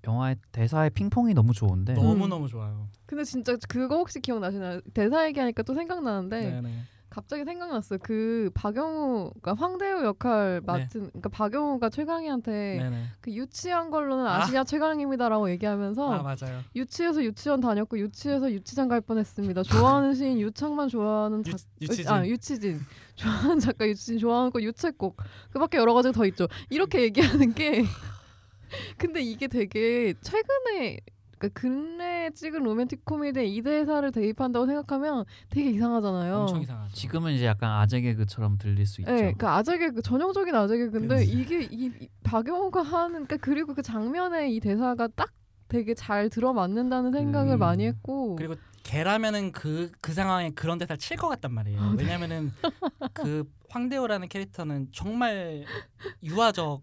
[0.06, 2.30] 영화의 대사의 핑퐁이 너무 좋은데 너무 음.
[2.30, 2.88] 너무 좋아요.
[3.04, 4.80] 근데 진짜 그거 혹시 기억나시나요?
[4.94, 6.84] 대사 얘기하니까 또 생각나는데 네네.
[7.10, 7.98] 갑자기 생각났어요.
[8.02, 13.04] 그 박영우가 황대우 역할 맡은 그러니까 박영우가 최강희한테 네네.
[13.20, 14.36] 그 유치한 걸로는 아.
[14.36, 16.60] 아시아 최강입니다라고 얘기하면서 아 맞아요.
[16.76, 19.64] 유치에서 유치원 다녔고 유치에서 유치장 갈 뻔했습니다.
[19.64, 22.08] 좋아하는 시인 유창만 좋아하는 작 유, 유치진.
[22.08, 22.80] 아 유치진
[23.16, 25.16] 좋아하는 작가 유치진 좋아하는 거 유채꽃
[25.52, 26.46] 그밖에 여러 가지 더 있죠.
[26.70, 27.84] 이렇게 얘기하는 게
[28.98, 31.00] 근데 이게 되게 최근에
[31.40, 36.36] 그러니까 근래 찍은 로맨틱 코미디에 이 대사를 대입한다고 생각하면 되게 이상하잖아요.
[36.36, 36.94] 엄청 이상하죠.
[36.94, 39.10] 지금은 이제 약간 아재 개그처럼 들릴 수 있죠.
[39.10, 41.32] 네, 그 아재 개그 전형적인 아재 개그인데 그치.
[41.32, 45.32] 이게 이, 이 박영호가 하는 그러니까 그리고 그 장면에 이 대사가 딱
[45.68, 47.58] 되게 잘 들어맞는다는 생각을 음.
[47.58, 51.80] 많이 했고 그리고 걔라면은 그 그 상황에 그런 대사를 칠 것 같단 말이에요.
[51.80, 52.04] 아, 네.
[52.04, 52.52] 왜냐면은
[53.14, 55.64] 그 황대호라는 캐릭터는 정말
[56.22, 56.82] 유아적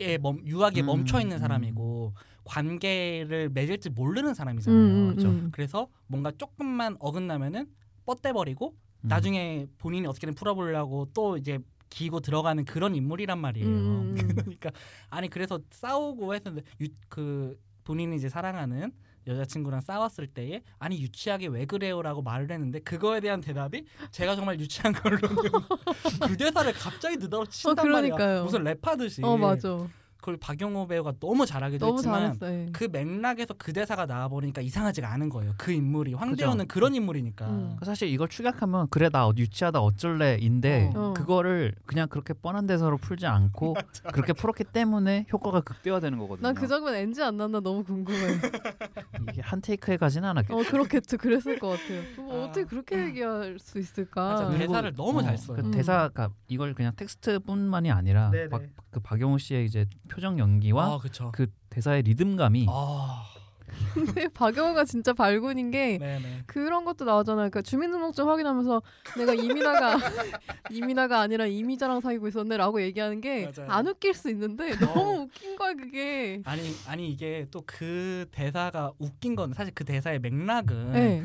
[0.00, 1.40] 에 멈 유학에 음, 멈춰 있는 음.
[1.40, 2.14] 사람이고
[2.48, 4.80] 관계를 맺을지 모르는 음, 사람이잖아요.
[4.80, 5.28] 음, 그렇죠.
[5.28, 5.48] 음.
[5.52, 7.66] 그래서 뭔가 조금만 어긋나면은
[8.06, 9.08] 뻗대버리고 음.
[9.08, 11.58] 나중에 본인이 어떻게든 풀어보려고 또 이제
[11.90, 13.68] 기고 들어가는 그런 인물이란 말이에요.
[13.68, 14.26] 음, 음, 음.
[14.44, 14.70] 그러니까
[15.10, 18.92] 아니 그래서 싸우고 했는데 유, 그 본인이 이제 사랑하는
[19.26, 24.94] 여자친구랑 싸웠을 때에 아니 유치하게 왜 그래요라고 말을 했는데 그거에 대한 대답이 제가 정말 유치한
[24.94, 25.18] 걸로
[26.26, 28.44] 그 대사를 갑자기 느닷없이 어, 친단 말이야 그러니까요.
[28.44, 29.86] 무슨 랩하듯이 어 맞아.
[30.18, 32.52] 그걸 박영호 배우가 너무 잘하기도 너무 했지만 잘했어.
[32.52, 32.66] 예.
[32.72, 37.58] 그 맥락에서 그 대사가 나와 버리니까 이상하지가 않은 거예요 그 인물이 황대현은 그런 인물이니까 음.
[37.60, 41.14] 그러니까 사실 이걸 축약하면 그래 나 유치하다 어쩔래인데 어.
[41.16, 43.74] 그거를 그냥 그렇게 뻔한 대사로 풀지 않고
[44.12, 46.46] 그렇게 풀었기 때문에 효과가 극대화되는 거거든요.
[46.48, 48.18] 난 그 장면 NG 안 난다 너무 궁금해.
[49.30, 50.58] 이게 한 테이크에 가지는 않았겠죠.
[50.58, 51.16] 어 그렇겠죠.
[51.18, 52.02] 그랬을 것 같아요.
[52.16, 52.44] 뭐 아.
[52.46, 54.28] 어떻게 그렇게 얘기할 수 있을까?
[54.32, 55.56] 맞아, 대사를 너무 잘 써요.
[55.56, 55.70] 그 음.
[55.70, 58.32] 대사가 이걸 그냥 텍스트뿐만이 아니라.
[58.50, 63.24] 박, 그 박영호 씨의 이제 표정 연기와 아 그쵸 그 대사의 리듬감이 아
[63.94, 67.50] 근데 박영호가 진짜 발군인 게 네네 그런 것도 나오잖아요.
[67.50, 68.82] 그러니까 주민등록증 확인하면서
[69.18, 69.98] 내가 이민아가
[70.72, 73.52] 이민아가 아니라 이미자랑 사귀고 있었네라고 얘기하는 게.
[73.68, 76.40] 안 웃길 수 있는데 너무 웃긴 거야 그게.
[76.44, 81.24] 아니 아니 이게 또 그 대사가 웃긴 건 사실 그 대사의 맥락은 네.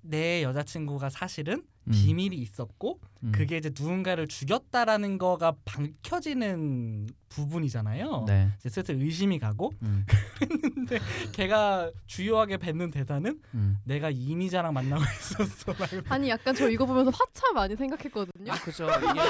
[0.00, 3.32] 내 여자친구가 사실은 음, 비밀이 있었고 음.
[3.32, 8.24] 그게 이제 누군가를 죽였다라는 거가 밝혀지는 부분이잖아요.
[8.26, 8.50] 네.
[8.58, 10.04] 이제 슬슬 의심이 가고 음,
[10.74, 10.98] 근데
[11.32, 13.78] 걔가 주요하게 뱉는 대사는 음.
[13.84, 15.74] 내가 이미자랑 만나고 있었어.
[16.08, 18.52] 아니 약간 저 이거 보면서 화차 많이 생각했거든요.
[18.52, 18.86] 아, 그죠.
[18.86, 19.20] 이게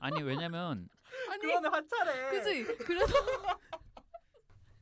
[0.00, 0.88] 아니 왜냐면
[1.30, 2.30] 아니 그거는 화차래.
[2.30, 3.12] 그지 그래서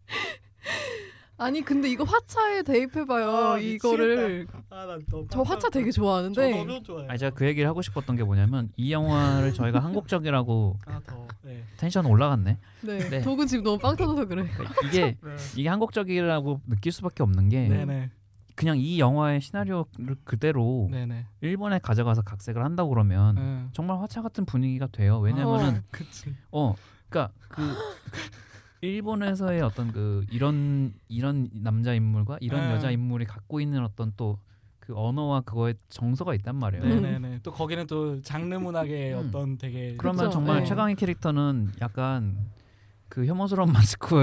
[1.38, 4.46] 아니 근데 이거 화차에 대입해봐요 아, 이거를
[5.10, 6.66] 너무 저 화차 되게 저 좋아하는데.
[7.08, 11.64] 아니 제가 그 얘기를 하고 싶었던 게 뭐냐면 이 영화를 저희가 한국적이라고 아 더 네.
[11.76, 12.58] 텐션 올라갔네.
[12.82, 13.20] 네, 네.
[13.20, 15.36] 독은 지금 너무 빵 터져서 그래 그러니까 이게 네.
[15.56, 18.10] 이게 한국적이라고 느낄 수밖에 없는 게 네네
[18.54, 21.26] 그냥 이 영화의 시나리오를 그대로 네네.
[21.42, 23.68] 일본에 가져가서 각색을 한다고 그러면 응.
[23.72, 25.18] 정말 화차 같은 분위기가 돼요.
[25.20, 26.34] 왜냐면은 그치.
[26.50, 26.74] 어,
[27.08, 27.62] 그러니까 그
[28.94, 32.74] 일본에서의 어떤 그 이런 이런 남자 인물과 이런 네.
[32.74, 34.38] 여자 인물이 갖고 있는 어떤 또
[34.86, 36.84] 그 언어와 그거의 정서가 있단 말이에요.
[36.84, 37.00] 네.
[37.00, 37.40] 네네네.
[37.42, 39.18] 또 거기는 또 장르 문학의 음.
[39.18, 40.64] 어떤 되게 그러면 그쵸, 정말 네.
[40.64, 42.38] 최강희 캐릭터는 약간
[43.08, 44.22] 그 혐오스러운 마츠코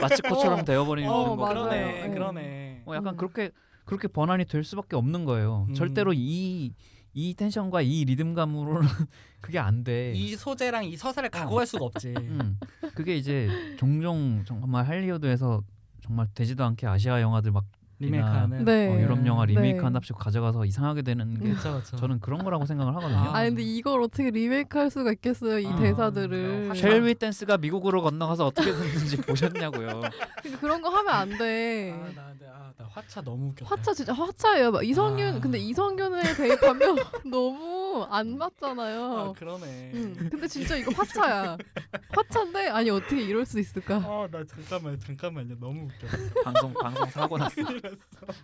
[0.00, 0.64] 마츠코처럼 어.
[0.64, 1.46] 되어버리는 어, 거.
[1.48, 2.10] 그러네 네.
[2.10, 2.82] 그러네.
[2.84, 3.16] 어, 약간 음.
[3.16, 3.52] 그렇게
[3.84, 5.66] 그렇게 번안이 될 수밖에 없는 거예요.
[5.68, 5.74] 음.
[5.74, 6.72] 절대로 이
[7.14, 8.80] 이 텐션과 이 리듬감으로는
[9.40, 10.12] 그게 안 돼.
[10.14, 12.14] 이 소재랑 이 서사를 갖고 갈 수가 없지.
[12.16, 12.58] 음,
[12.94, 13.48] 그게 이제
[13.78, 15.62] 종종 정말 할리우드에서
[16.00, 17.64] 정말 되지도 않게 아시아 영화들 막
[18.06, 18.64] 리메이크하는.
[18.64, 18.88] 네.
[18.88, 19.52] 어, 유럽 영화 네.
[19.54, 21.82] 리메이크 한답시고 가져가서 이상하게 되는 게 그렇죠.
[21.96, 23.18] 저는 그런 거라고 생각을 하거든요.
[23.18, 23.38] 아.
[23.38, 26.74] 아 근데 이걸 어떻게 리메이크할 수가 있겠어요 이 아, 대사들을 그래요.
[26.74, 30.02] 쉘위 댄스가 미국으로 건너가서 어떻게 됐는지 보셨냐고요.
[30.42, 33.70] 근데 그런 거 하면 안 돼 아, 나, 나, 아, 나 화차 너무 웃겼다.
[33.74, 35.40] 화차 진짜 화차예요 막 이성균 아.
[35.40, 36.96] 근데 이성균에 대입하면
[37.30, 39.90] 너무 안 맞잖아요 아 그러네.
[39.94, 41.56] 음, 근데 진짜 이거 화차야
[42.14, 46.42] 화차인데 아니 어떻게 이럴 수 있을까 아나 잠깐만 잠깐만요 너무 웃겨.
[46.44, 47.54] 방송 방송 사고 났어.
[47.96, 48.38] 났어.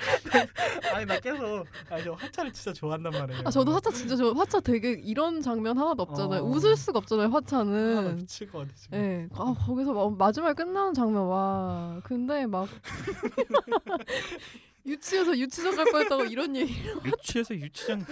[0.94, 3.42] 아니 나 계속 아니 저 화차를 진짜 좋아한단 말이에요.
[3.44, 6.46] 아 저도 화차 진짜 좋아 화차 되게 이런 장면 하나도 없잖아요 어.
[6.46, 8.98] 웃을 수가 없잖아요 아, 나 화차는 미칠 것 같아 지금.
[8.98, 12.66] 예, 아 거기서 막 마지막에 끝나는 장면 와 근데 막
[14.86, 18.04] 유치해서 유치장 갈 뻔했다고 이런 얘기 유치해서 유치장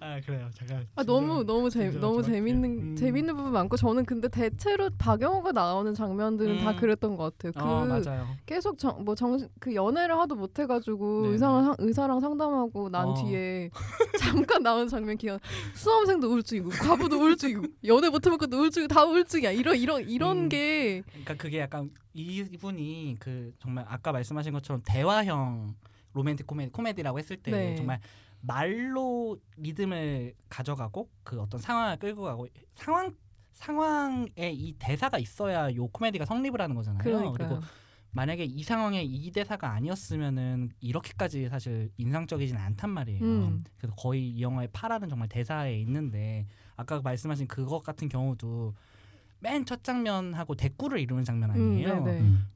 [0.00, 0.86] 아 그래요 잠깐.
[0.94, 2.22] 아 너무 너무 재 너무.
[2.22, 2.96] 재밌는 음.
[2.96, 6.76] 재밌는 부분 많고 저는 근데 대체로 박영호가 나오는 장면들은 다 음.
[6.76, 7.52] 그랬던 것 같아요.
[7.52, 8.26] 그 어 맞아요.
[8.46, 11.32] 계속 뭐정그 연애를 하도 못 해가지고 네네.
[11.32, 13.14] 의사랑 상- 의사랑 상담하고 난 어.
[13.14, 13.70] 뒤에
[14.20, 15.40] 잠깐 나오는 장면 기억.
[15.74, 19.50] 수험생도 우울증이고 과부도 우울증이고 연애 못 해볼 것도 우울증 다 우울증이야.
[19.52, 20.48] 이런 이런 이런 음.
[20.48, 25.74] 게 그러니까 그게 약간 이분이 그 정말 아까 말씀하신 것처럼 대화형
[26.12, 27.74] 로맨틱 코미디 코미디라고 했을 때 네.
[27.76, 28.00] 정말
[28.40, 33.14] 말로 리듬을 가져가고 그 어떤 상황을 끌고 가고 상황
[33.52, 37.02] 상황에 이 대사가 있어야 요 코미디가 성립을 하는 거잖아요.
[37.02, 37.32] 그러니까요.
[37.32, 37.60] 그리고
[38.12, 43.22] 만약에 이 상황에 이 대사가 아니었으면은 이렇게까지 사실 인상적이진 않단 말이에요.
[43.22, 43.64] 음.
[43.78, 46.46] 그래서 거의 이 영화의 파라는 정말 대사에 있는데
[46.76, 48.74] 아까 말씀하신 그것 같은 경우도
[49.40, 51.92] 맨 첫 장면하고 대꾸를 이루는 장면 아니에요.
[51.98, 52.20] 음, 네네.
[52.20, 52.46] 음.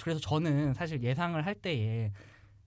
[0.00, 2.12] 그래서 저는 사실 예상을 할 때에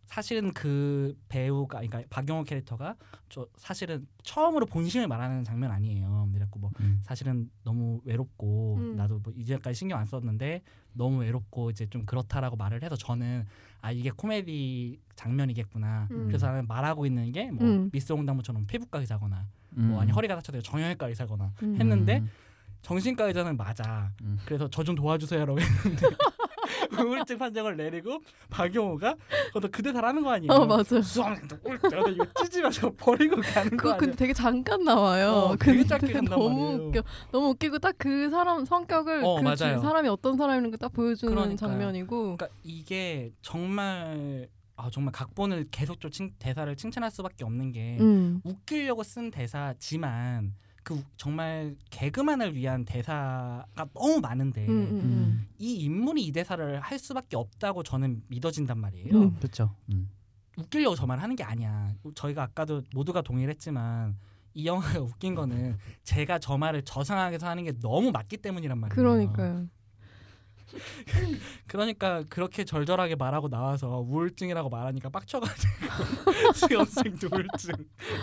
[0.06, 2.96] 사실은 그 배우가 그러니까 박영호 캐릭터가
[3.28, 6.30] 저 사실은 처음으로 본심을 말하는 장면 아니에요.
[6.32, 7.00] 그래갖고 뭐 음.
[7.04, 8.96] 사실은 너무 외롭고 음.
[8.96, 10.62] 나도 뭐 이제까지 신경 안 썼는데
[10.94, 13.46] 너무 외롭고 이제 좀 그렇다라고 말을 해서 저는
[13.82, 16.08] 아 이게 코미디 장면이겠구나.
[16.12, 16.28] 음.
[16.28, 17.90] 그래서 나는 말하고 있는 게뭐 음.
[17.92, 19.46] 미스 홍당무처럼 피부과 의사거나
[19.76, 19.90] 음.
[19.90, 21.76] 뭐 아니 허리가 다쳐서 정형외과 의사거나 음.
[21.78, 22.30] 했는데 음.
[22.88, 24.12] 정신과 의사는 맞아.
[24.22, 24.40] 음.
[24.46, 26.08] 그래서 저 좀 도와주세요라고 했는데
[27.04, 29.16] 우울증 판정을 내리고 박용호가
[29.48, 30.52] 그것도 그대 잘하는 거 아니에요?
[30.54, 31.02] 어 맞아.
[31.02, 33.98] 수험 우울증 이거 찢으면서 버리고 가는 거 그거?
[33.98, 35.32] 근데 되게 잠깐 나와요.
[35.32, 36.88] 어, 되게 짧게 간단 너무 말이에요.
[36.88, 37.04] 웃겨.
[37.34, 39.80] 너무 웃기고 딱 그 사람 성격을 어, 그 맞아요.
[39.82, 41.58] 사람이 어떤 사람인 걸딱 보여주는 그러니까요.
[41.58, 42.38] 장면이고.
[42.38, 44.48] 그러니까 이게 정말
[44.78, 48.40] 아 정말 각본을 계속 좀 칭, 대사를 칭찬할 수밖에 없는 게 음.
[48.46, 50.54] 웃기려고 쓴 대사지만
[50.88, 55.48] 그 우- 정말 개그만을 위한 대사가 너무 많은데 음, 음, 음.
[55.58, 59.14] 이 인물이 이 대사를 할 수밖에 없다고 저는 믿어진단 말이에요.
[59.14, 59.36] 음.
[59.38, 59.76] 그렇죠.
[59.92, 60.10] 음.
[60.58, 61.94] 웃기려고 저말 하는 게 아니야.
[62.16, 64.16] 저희가 아까도 모두가 동의를 했지만
[64.54, 68.96] 이 영화가 웃긴 거는 제가 저 말을 저 상황에서 하는 게 너무 맞기 때문이란 말이에요.
[68.96, 69.68] 그러니까요.
[71.68, 75.74] 그러니까 그렇게 절절하게 말하고 나와서 우울증이라고 말하니까 빡쳐가지고
[76.56, 77.74] 수험생도 우울증,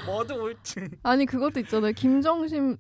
[0.07, 0.88] 뭐도 우울증.
[1.03, 1.93] 아니 그것도 있잖아요.
[1.93, 2.77] 김정심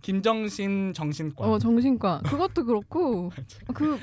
[0.00, 2.20] 김정신 정신과, 어 정신과.
[2.24, 3.30] 그것도 그렇고
[3.74, 3.98] 그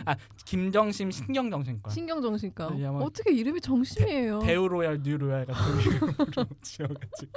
[0.45, 2.65] 김정심 신경정신과, 신경정신과.
[2.67, 4.39] 아마 어떻게 이름이 정심이에요.
[4.39, 7.31] 대우로얄 뉴로얄 같은 이름으로 지어가지고.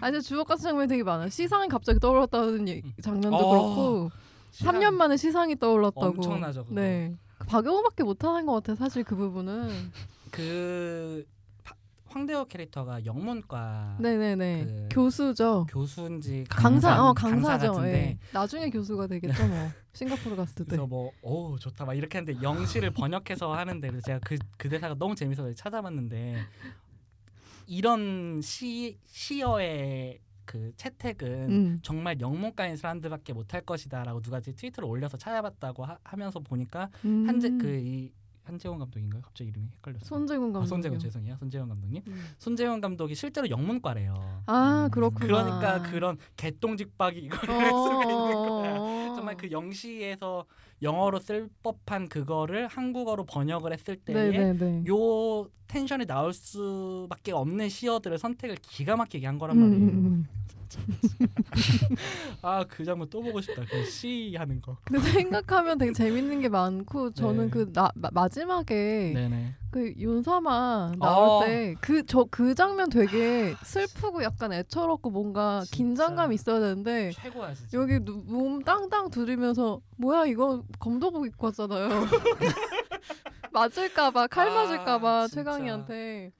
[0.00, 1.28] 아니 주옥 같은 장면이 되게 많아요.
[1.28, 4.10] 시상이 갑자기 떠올랐다는 얘기- 장면도 어, 그렇고
[4.52, 6.06] 3년 만에 시상이 떠올랐다고.
[6.06, 6.80] 엄청나죠, 그거.
[6.80, 7.14] 네.
[7.46, 9.68] 박영호밖에 못하는 것 같아 사실 그 부분은.
[10.30, 11.24] 그
[11.64, 11.74] 파-
[12.06, 14.64] 황대호 캐릭터가 영문과 네네네.
[14.64, 15.66] 그 교수죠.
[15.70, 17.72] 교수인지 강사, 강사, 어 강사 강사죠.
[17.74, 18.18] 같은데 예.
[18.32, 19.68] 나중에 교수가 되겠죠 뭐.
[19.92, 20.76] 싱가포르 갔을 때.
[20.76, 25.14] 그래서 뭐오 좋다 막 이렇게 하는데 영시를 번역해서 하는데 그래서 제가 그, 그 대사가 너무
[25.14, 26.36] 재밌어서 찾아봤는데
[27.66, 31.78] 이런 시 시어의 그 채택은 음.
[31.82, 37.28] 정말 영문과인 사람들밖에 못할 것이다라고 누가 이제 트위터를 올려서 찾아봤다고 하, 면서 보니까 음.
[37.28, 38.10] 한재 그이
[38.44, 39.20] 한재원 감독인가요?
[39.20, 40.06] 갑자기 이름이 헷갈렸어.
[40.06, 40.62] 손재gun 감독.
[40.62, 41.36] 아, 손재원 죄송해요.
[41.38, 42.02] 손재원 감독님.
[42.08, 42.24] 음.
[42.38, 44.42] 손재원 감독이 실제로 영문과래요.
[44.46, 44.90] 아 음.
[44.90, 45.26] 그렇구나.
[45.26, 47.52] 그러니까 그런 개똥직박이 이걸 어.
[47.52, 49.14] 할 수가 있는 거야.
[49.16, 50.46] 정말 그 영시에서
[50.82, 54.84] 영어로 쓸 법한 그거를 한국어로 번역을 했을 때에 네네네.
[54.88, 59.82] 요 텐션이 나올 수밖에 없는 시어들을 선택을 기가 막히게 한 거란 음, 말이에요.
[59.82, 60.28] 음, 음.
[62.42, 63.62] 아그 장면 또 보고 싶다.
[63.64, 64.76] 그시 하는 거.
[64.84, 67.50] 근데 생각하면 되게 재밌는 게 많고 저는 네.
[67.50, 69.54] 그 나, 마, 마지막에 네네.
[69.70, 71.40] 그 윤사마 나올 어.
[71.44, 75.62] 때그 저 그 장면 되게 슬프고 약간 애처롭고 뭔가.
[75.70, 77.52] 긴장감 있어야 되는데 최고야.
[77.74, 81.88] 여기 누- 몸 땅땅 두드리면서 뭐야 이거 검도복 입고 왔잖아요.
[83.52, 85.28] 맞을까봐 칼 아, 맞을까봐.
[85.28, 86.32] 최강이한테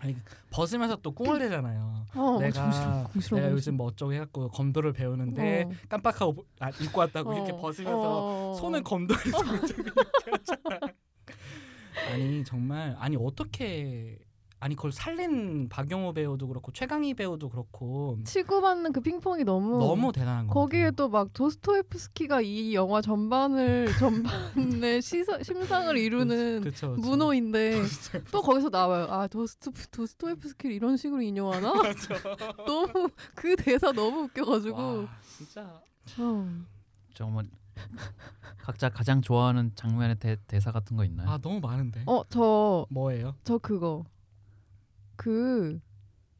[0.00, 0.16] 아니,
[0.50, 2.05] 벗으면서 또 꿍을 대잖아요.
[2.16, 5.70] 어 내가 정신없- 정신없- 내가 요즘 뭐 어쩌고 해갖고 검도를 배우는데 어.
[5.88, 7.56] 깜빡하고 보- 아, 입고 왔다고 이렇게 어.
[7.56, 8.54] 벗으면서 어.
[8.54, 9.60] 손을 이렇게 하잖아.
[12.12, 14.18] 아니 정말 아니 어떻게
[14.58, 20.46] 아니 그걸 살린 박영호 배우도 그렇고 최강희 배우도 그렇고 치고받는 그 핑퐁이 너무 너무 대단한
[20.46, 27.08] 거 거기에 또 막 도스토옙스키가 이 영화 전반을 전반의 시사, 심상을 이루는 그쵸, 그쵸.
[27.08, 27.82] 문호인데
[28.32, 29.06] 또 거기서 나와요.
[29.10, 31.72] 아 도스토 도스토옙스키를 이런 식으로 인용하나?
[32.66, 34.76] 너무 그 대사 너무 웃겨가지고.
[34.76, 35.80] 와, 진짜
[36.18, 36.48] 어.
[37.14, 37.46] 정말
[38.58, 41.28] 각자 가장 좋아하는 장면의 대, 대사 같은 거 있나요?
[41.28, 43.34] 아 너무 많은데 어저 저 뭐예요?
[43.62, 44.04] 그거
[45.16, 45.78] 그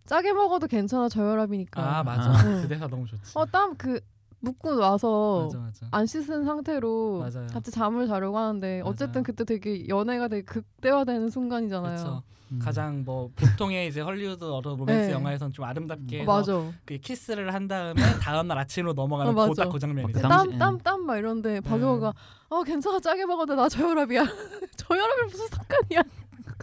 [0.04, 1.98] 짜게 먹어도 괜찮아 저혈압이니까.
[1.98, 2.62] 아 맞아 응.
[2.62, 3.32] 그 대사 너무 좋지.
[3.34, 4.00] 어땀그
[4.40, 5.86] 묻고 나서 맞아 맞아.
[5.90, 7.46] 안 씻은 상태로 맞아요.
[7.48, 9.22] 같이 잠을 자려고 하는데 어쨌든 맞아요.
[9.24, 12.22] 그때 되게 연애가 되게 극대화되는 순간이잖아요.
[12.52, 12.60] 음.
[12.62, 15.12] 가장 뭐 보통의 이제 헐리우드 어떤 로맨스 네.
[15.12, 16.72] 영화에선 좀 아름답게 어, 해서 맞아.
[16.84, 19.48] 그 키스를 한 다음에 다음 날 아침으로 넘어가는 어.
[19.48, 20.12] 그딱 그 장면이죠.
[20.12, 22.12] 그 당시- 땀땀땀 막 이런데 박영호가
[22.50, 24.22] 어 괜찮아 짜게 먹어도 나 저혈압이야.
[24.76, 26.02] 저혈압이 무슨 상관이야?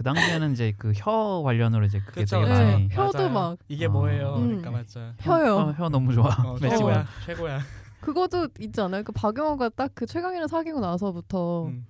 [0.04, 2.62] 그 당시에는 이제 그 혀 관련으로 이제 그게 그쵸, 되게 그쵸.
[2.64, 2.96] 많이 네.
[2.96, 3.30] 혀도 맞아요.
[3.34, 3.58] 막.
[3.70, 3.90] 이게 어.
[3.90, 4.36] 뭐예요?
[4.36, 4.48] 음.
[4.48, 5.14] 그러니까 맞죠.
[5.20, 5.56] 혀요.
[5.56, 6.26] 혀, 혀 너무 좋아.
[6.44, 6.70] 어, 매치가.
[6.78, 7.60] 최고야, 최고야.
[8.02, 9.02] 그것도 있지 않아요?
[9.04, 11.86] 그 박영호가 딱 그 최강이랑 사귀고 나서부터 음.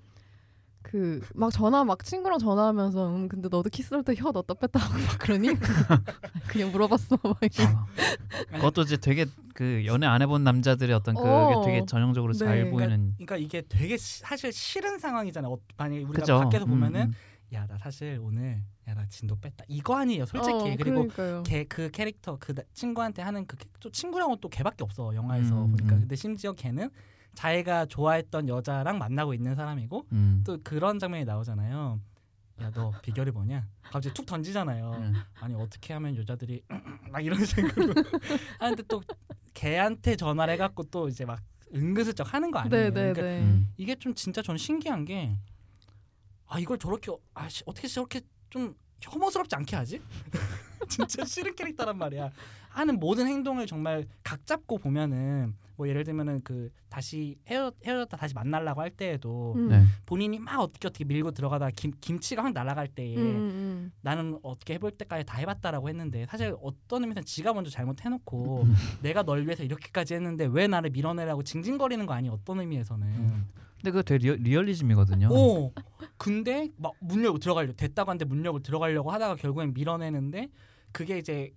[0.83, 5.17] 그막 전화 막 친구랑 전화하면서 음 근데 너도 키스할 때 혀 넣었다 뺐다 하고 막
[5.17, 5.49] 그러니
[6.47, 7.63] 그냥 물어봤어 막 이렇게.
[7.63, 7.85] 아,
[8.51, 9.25] 그것도 이제 되게
[9.55, 11.61] 그 연애 안 해본 남자들의 어떤 그게 어.
[11.63, 12.69] 되게 전형적으로 잘 네.
[12.69, 15.51] 보이는 그러니까 이게 되게 시- 사실 싫은 상황이잖아요.
[15.51, 16.39] 어, 만약에 우리가 그죠.
[16.41, 17.13] 밖에서 음, 보면은 음.
[17.53, 21.07] 야 나 사실 오늘 야 나 진도 뺐다 이거 아니에요 솔직히 어, 그리고.
[21.43, 25.71] 걔 그 캐릭터 그 나- 친구한테 하는 그 또 친구랑은 또 걔밖에 없어 영화에서 음,
[25.71, 25.99] 보니까 음.
[26.01, 26.89] 근데 심지어 걔는
[27.35, 30.41] 자기가 좋아했던 여자랑 만나고 있는 사람이고 음.
[30.45, 31.99] 또 그런 장면이 나오잖아요.
[32.61, 33.67] 야 너 비결이 뭐냐?
[33.81, 34.91] 갑자기 툭 던지잖아요.
[35.01, 35.13] 음.
[35.41, 36.61] 아니 어떻게 하면 여자들이
[37.11, 37.93] 막 이런 식으로
[38.59, 39.01] 하는데 또
[39.53, 41.41] 걔한테 전화를 해갖고 또 이제 막
[41.73, 42.91] 은근슬쩍 하는 거 아니에요?
[42.91, 43.13] 네네네.
[43.13, 43.69] 그러니까 음.
[43.77, 45.35] 이게 좀 진짜 전 신기한 게
[46.47, 50.01] 아 이걸 저렇게 아 씨, 어떻게 저렇게 좀 혐오스럽지 않게 하지?
[50.89, 52.31] 진짜 싫은 캐릭터란 말이야.
[52.69, 58.33] 하는 모든 행동을 정말 각 잡고 보면은 뭐 예를 들면은 그 다시 헤어 헤어졌다 다시
[58.33, 59.69] 만나려고 할 때에도 음.
[59.69, 59.83] 네.
[60.05, 64.75] 본인이 막 어떻게 어떻게 밀고 들어가다 김 김치가 확 날아갈 때에 음, 음, 나는 어떻게
[64.75, 68.75] 해볼 때까지 다 해봤다라고 했는데 사실 어떤 의미에서는 지가 먼저 잘못해놓고 음.
[69.01, 73.47] 내가 널 위해서 이렇게까지 했는데 왜 나를 밀어내라고 징징거리는 거 아니 어떤 의미에서는 음.
[73.83, 75.27] 근데 그거 되게 리얼, 리얼리즘이거든요.
[75.29, 75.73] 오
[76.17, 80.47] 근데 막 문 열고 들어가려 됐다고 하는데 문 열고 들어가려고 하다가 결국엔 밀어내는데
[80.93, 81.51] 그게 이제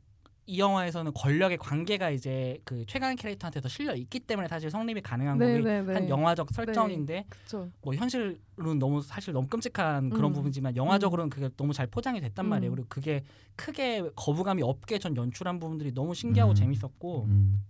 [0.48, 5.38] 이 영화에서는 권력의 관계가 이제 그 최강 캐릭터한테 더 실려 있기 때문에 사실 성립이 가능한
[5.38, 5.94] 거기 네네네.
[5.94, 7.70] 한 영화적 설정인데 그쵸.
[7.82, 10.34] 뭐 현실로는 너무 사실 너무 끔찍한 그런 음.
[10.34, 12.72] 부분이지만 영화적으로는 그게 너무 잘 포장이 됐단 말이에요.
[12.72, 12.74] 음.
[12.74, 13.22] 그리고 그게
[13.54, 16.54] 크게 거부감이 없게 전 연출한 부분들이 너무 신기하고 음.
[16.54, 17.64] 재밌었고 음.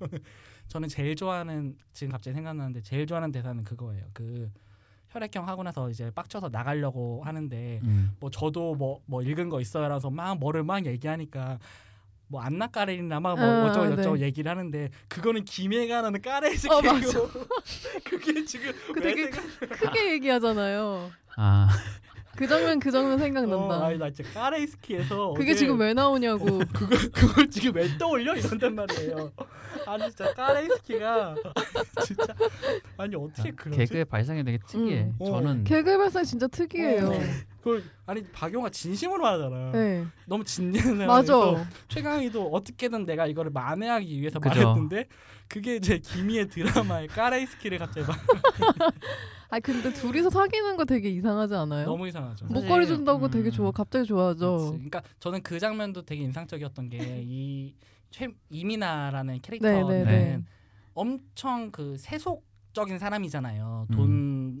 [0.68, 4.04] 저는 제일 좋아하는 지금 갑자기 생각나는데 제일 좋아하는 대사는 그거예요.
[4.12, 4.50] 그
[5.10, 8.12] 혈액형 하고 나서 이제 빡쳐서 나가려고 하는데 음.
[8.20, 11.58] 뭐 저도 뭐뭐 읽은 거 있어요라서 막 뭐를 막 얘기하니까
[12.28, 14.22] 뭐 안나 까레리나 막 뭐 아, 어쩌고 저쩌고 네.
[14.26, 17.20] 얘기를 하는데 그거는 김해가 나는 까레스 어, 어, 맞아.
[18.04, 21.10] 그게 지금 그왜 되게 생각- 크게 얘기하잖아요.
[21.36, 21.68] 아
[22.36, 23.56] 그 장면 그 장면 생각난다.
[23.56, 26.58] 어, 아니 나 진짜 까레이스키에서 그게 어제 지금 왜 나오냐고.
[26.70, 29.32] 그걸 그걸 지금 왜 떠올려 이런단 말이에요.
[29.86, 31.34] 아니 진짜 까레이스키가
[32.04, 32.24] 진짜
[32.96, 33.78] 아니 어떻게 그러지?
[33.78, 35.02] 개그의 발상이 되게 특이해.
[35.02, 35.16] 음.
[35.20, 35.24] 어.
[35.26, 37.06] 저는 개그 발상 진짜 특이해요.
[37.08, 37.20] 어.
[37.58, 39.72] 그걸 아니 박용화 진심으로 말하잖아.
[39.72, 40.04] 네.
[40.26, 41.34] 너무 진지한 맞아.
[41.88, 44.60] 최강희도 어떻게든 내가 이거를 만회하기 위해서 그죠.
[44.60, 45.06] 말했는데
[45.48, 48.16] 그게 이제 김희의 드라마의 까레이스키를 갑자기 막
[49.48, 51.86] 아 근데 둘이서 사귀는 거 되게 이상하지 않아요?
[51.86, 52.46] 너무 이상하죠.
[52.46, 53.30] 뭐- 목걸이 준다고 음.
[53.30, 53.70] 되게 좋아.
[53.70, 54.56] 갑자기 좋아하죠.
[54.56, 54.70] 그치.
[54.72, 57.74] 그러니까 저는 그 장면도 되게 인상적이었던 게 이
[58.16, 60.42] 최 이민아라는 캐릭터는 네, 네, 네.
[60.94, 63.88] 엄청 그 세속적인 사람이잖아요.
[63.90, 63.94] 음.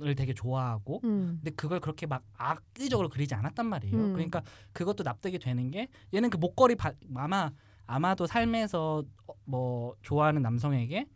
[0.00, 1.00] 돈을 되게 좋아하고.
[1.04, 1.38] 음.
[1.42, 3.96] 근데 그걸 그렇게 막 악의적으로 그리지 않았단 말이에요.
[3.96, 4.12] 음.
[4.12, 4.42] 그러니까
[4.74, 7.50] 그것도 납득이 되는 게 얘는 그 목걸이 바, 아마
[7.86, 11.06] 아마도 삶에서 어, 뭐 좋아하는 남성에게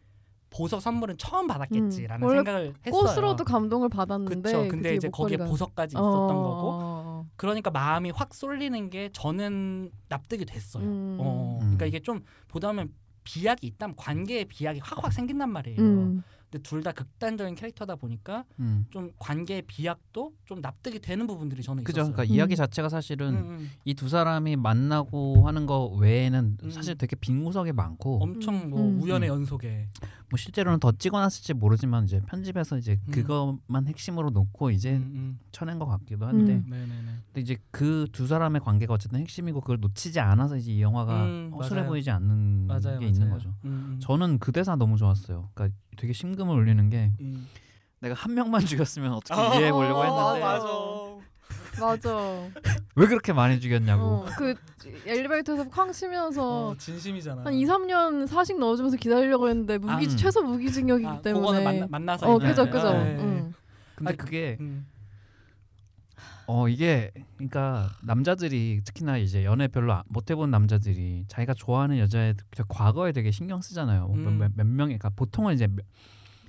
[0.48, 2.26] 보석 선물은 처음 받았겠지라는 음.
[2.26, 3.02] 원래 생각을 했어요.
[3.02, 4.66] 꽃으로도 감동을 받았는데 그쵸.
[4.68, 7.09] 근데 이제 거기에 목걸이가- 보석까지 있었던 어, 거고.
[7.40, 10.84] 어, 그러니까 마음이 확 쏠리는 게 저는 납득이 됐어요.
[10.84, 11.16] 음.
[11.18, 11.60] 어, 음.
[11.60, 12.92] 그러니까 이게 좀 보다 보면
[13.24, 15.80] 비약이 있다면 관계에 비약이 확확 생긴단 말이에요.
[15.80, 16.22] 음.
[16.50, 18.86] 근데 둘 다 극단적인 캐릭터다 보니까 음.
[18.90, 22.00] 좀 관계의 비약도 좀 납득이 되는 부분들이 저는 그죠.
[22.00, 22.14] 있었어요.
[22.14, 22.36] 그러니까 음.
[22.36, 23.70] 이야기 자체가 사실은 음, 음.
[23.84, 26.70] 이두 사람이 만나고 하는 거 외에는 음.
[26.70, 29.00] 사실 되게 빈 구석이 많고 엄청 뭐 음.
[29.02, 29.34] 우연의 음.
[29.40, 29.88] 연속에
[30.30, 33.12] 뭐 실제로는 더 찍어놨을지 모르지만 이제 편집에서 이제 음.
[33.12, 35.00] 그것만 핵심으로 놓고 이제.
[35.52, 36.66] 쳐낸 것 같기도 한데 음.
[36.70, 37.04] 네네네.
[37.26, 41.50] 근데 이제 그 두 사람의 관계가 어쨌든 핵심이고 그걸 놓치지 않아서 이제 이 영화가 음,
[41.54, 41.90] 허술해 맞아요.
[41.90, 43.06] 보이지 않는 맞아요, 게 맞아요.
[43.06, 43.54] 있는 거죠.
[44.00, 45.50] 저는 그 대사 너무 좋았어요.
[45.54, 47.46] 그러니까 되게 심금을 울리는 게 음.
[48.00, 50.66] 내가 한 명만 죽였으면 어떻게 아, 이해해 보려고 했는데 맞아.
[51.78, 52.50] 맞아.
[52.96, 54.02] 왜 그렇게 많이 죽였냐고.
[54.02, 54.54] 어, 그
[55.06, 57.42] 엘리베이터에서 쾅 치면서 어, 진심이잖아.
[57.44, 60.16] 한 2, 3년 사식 넣어주면서 기다리려고 했는데 무기 아, 음.
[60.16, 61.46] 최소 무기징역이기 아, 때문에.
[61.46, 62.92] 그거는 만나, 만나서 어, 그죠, 네, 그죠.
[62.92, 63.22] 네, 네.
[63.22, 63.54] 응.
[63.94, 64.86] 근데 아, 그게 음.
[66.52, 72.34] 어 이게 그러니까 남자들이 특히나 이제 연애 별로 안- 못 해본 남자들이 자기가 좋아하는 여자의
[72.56, 74.08] 그 과거에 되게 신경 쓰잖아요.
[74.08, 74.38] 뭐 음.
[74.38, 75.84] 몇, 몇 명이 그러니까 보통은 이제 몇-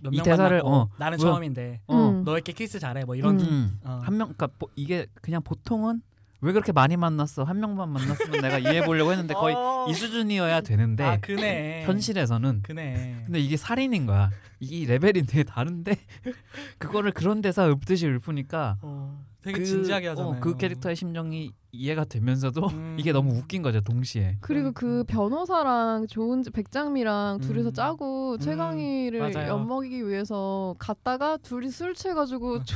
[0.01, 1.31] 몇이명 대사를, 어, 나는 뭐야?
[1.33, 2.23] 처음인데 어, 음.
[2.23, 3.99] 너에게 키스 잘해 뭐 이런 음, 어.
[4.03, 6.01] 한명 그러니까 보- 이게 그냥 보통은
[6.41, 9.85] 왜 그렇게 많이 만났어 한 명만 만났으면 내가 이해해 보려고 했는데 거의 어.
[9.89, 14.29] 이 수준이어야 되는데 아 그네 현실에서는 그네 근데 이게 살인인 거야.
[14.59, 15.95] 이 레벨이 되게 다른데
[16.77, 20.33] 그거를 그런 데서 읊듯이 읊으니까 어, 되게 그, 진지하게 하잖아요.
[20.33, 22.97] 어, 그 캐릭터의 심정이 이해가 되면서도 음.
[22.99, 24.37] 이게 너무 웃긴 거죠 동시에.
[24.41, 27.73] 그리고 그 변호사랑 좋은 백장미랑 둘이서 음.
[27.73, 29.49] 짜고 최강희를 맞아요.
[29.53, 32.63] 엿먹이기 위해서 갔다가 둘이 술 취해가지고 어.
[32.63, 32.75] 조,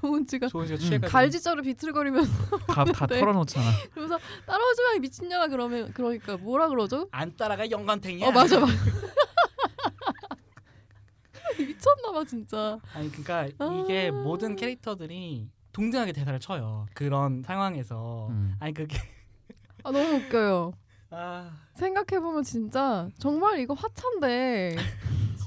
[0.00, 0.78] 조은지가 조은 씨가 음.
[0.78, 3.20] 취해가지고 갈지자로 비틀거리면서 다, 다 네.
[3.20, 3.66] 털어놓잖아.
[3.92, 7.08] 그러면서 따라오지 마 미친년아 그러면 그러니까 뭐라 그러죠?
[7.12, 8.26] 안 따라가 영감탱이야.
[8.26, 8.72] 어 맞아 맞아.
[11.58, 12.78] 미쳤나봐 진짜.
[12.92, 13.82] 아니 그러니까 아.
[13.84, 16.86] 이게 모든 캐릭터들이 동등하게 대사를 쳐요.
[16.94, 18.54] 그런 상황에서 음.
[18.60, 18.98] 아니 그게
[19.84, 20.72] 아 너무 웃겨요.
[21.10, 24.76] 아 생각해 보면 진짜 정말 이거 화찬데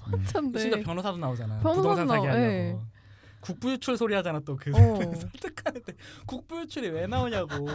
[0.02, 0.60] 화찬데.
[0.60, 1.60] 심지어 변호사도 나오잖아.
[1.60, 2.52] 변호사도 부동산 사기 나와, 하려고.
[2.52, 2.78] 예.
[3.42, 4.96] 국부유출 소리 하잖아 또그 어.
[5.16, 5.94] 설득하는데
[6.26, 7.66] 국부유출이 왜 나오냐고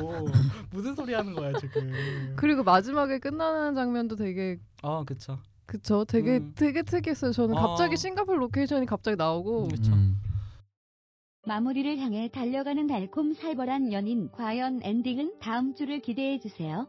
[0.71, 2.35] 무슨 소리 하는 거야 지금.
[2.37, 5.39] 그리고 마지막에 끝나는 장면도 되게 어 그쵸.
[5.67, 6.05] 그쵸.
[6.05, 6.53] 되게 음.
[6.57, 7.33] 되게 특이했어요.
[7.33, 7.69] 저는 어.
[7.69, 9.93] 갑자기 싱가포르 로케이션이 갑자기 나오고 그쵸.
[9.93, 10.21] 음.
[11.47, 16.87] 마무리를 향해 달려가는 달콤 살벌한 연인 과연 엔딩은 다음 주를 기대해 주세요.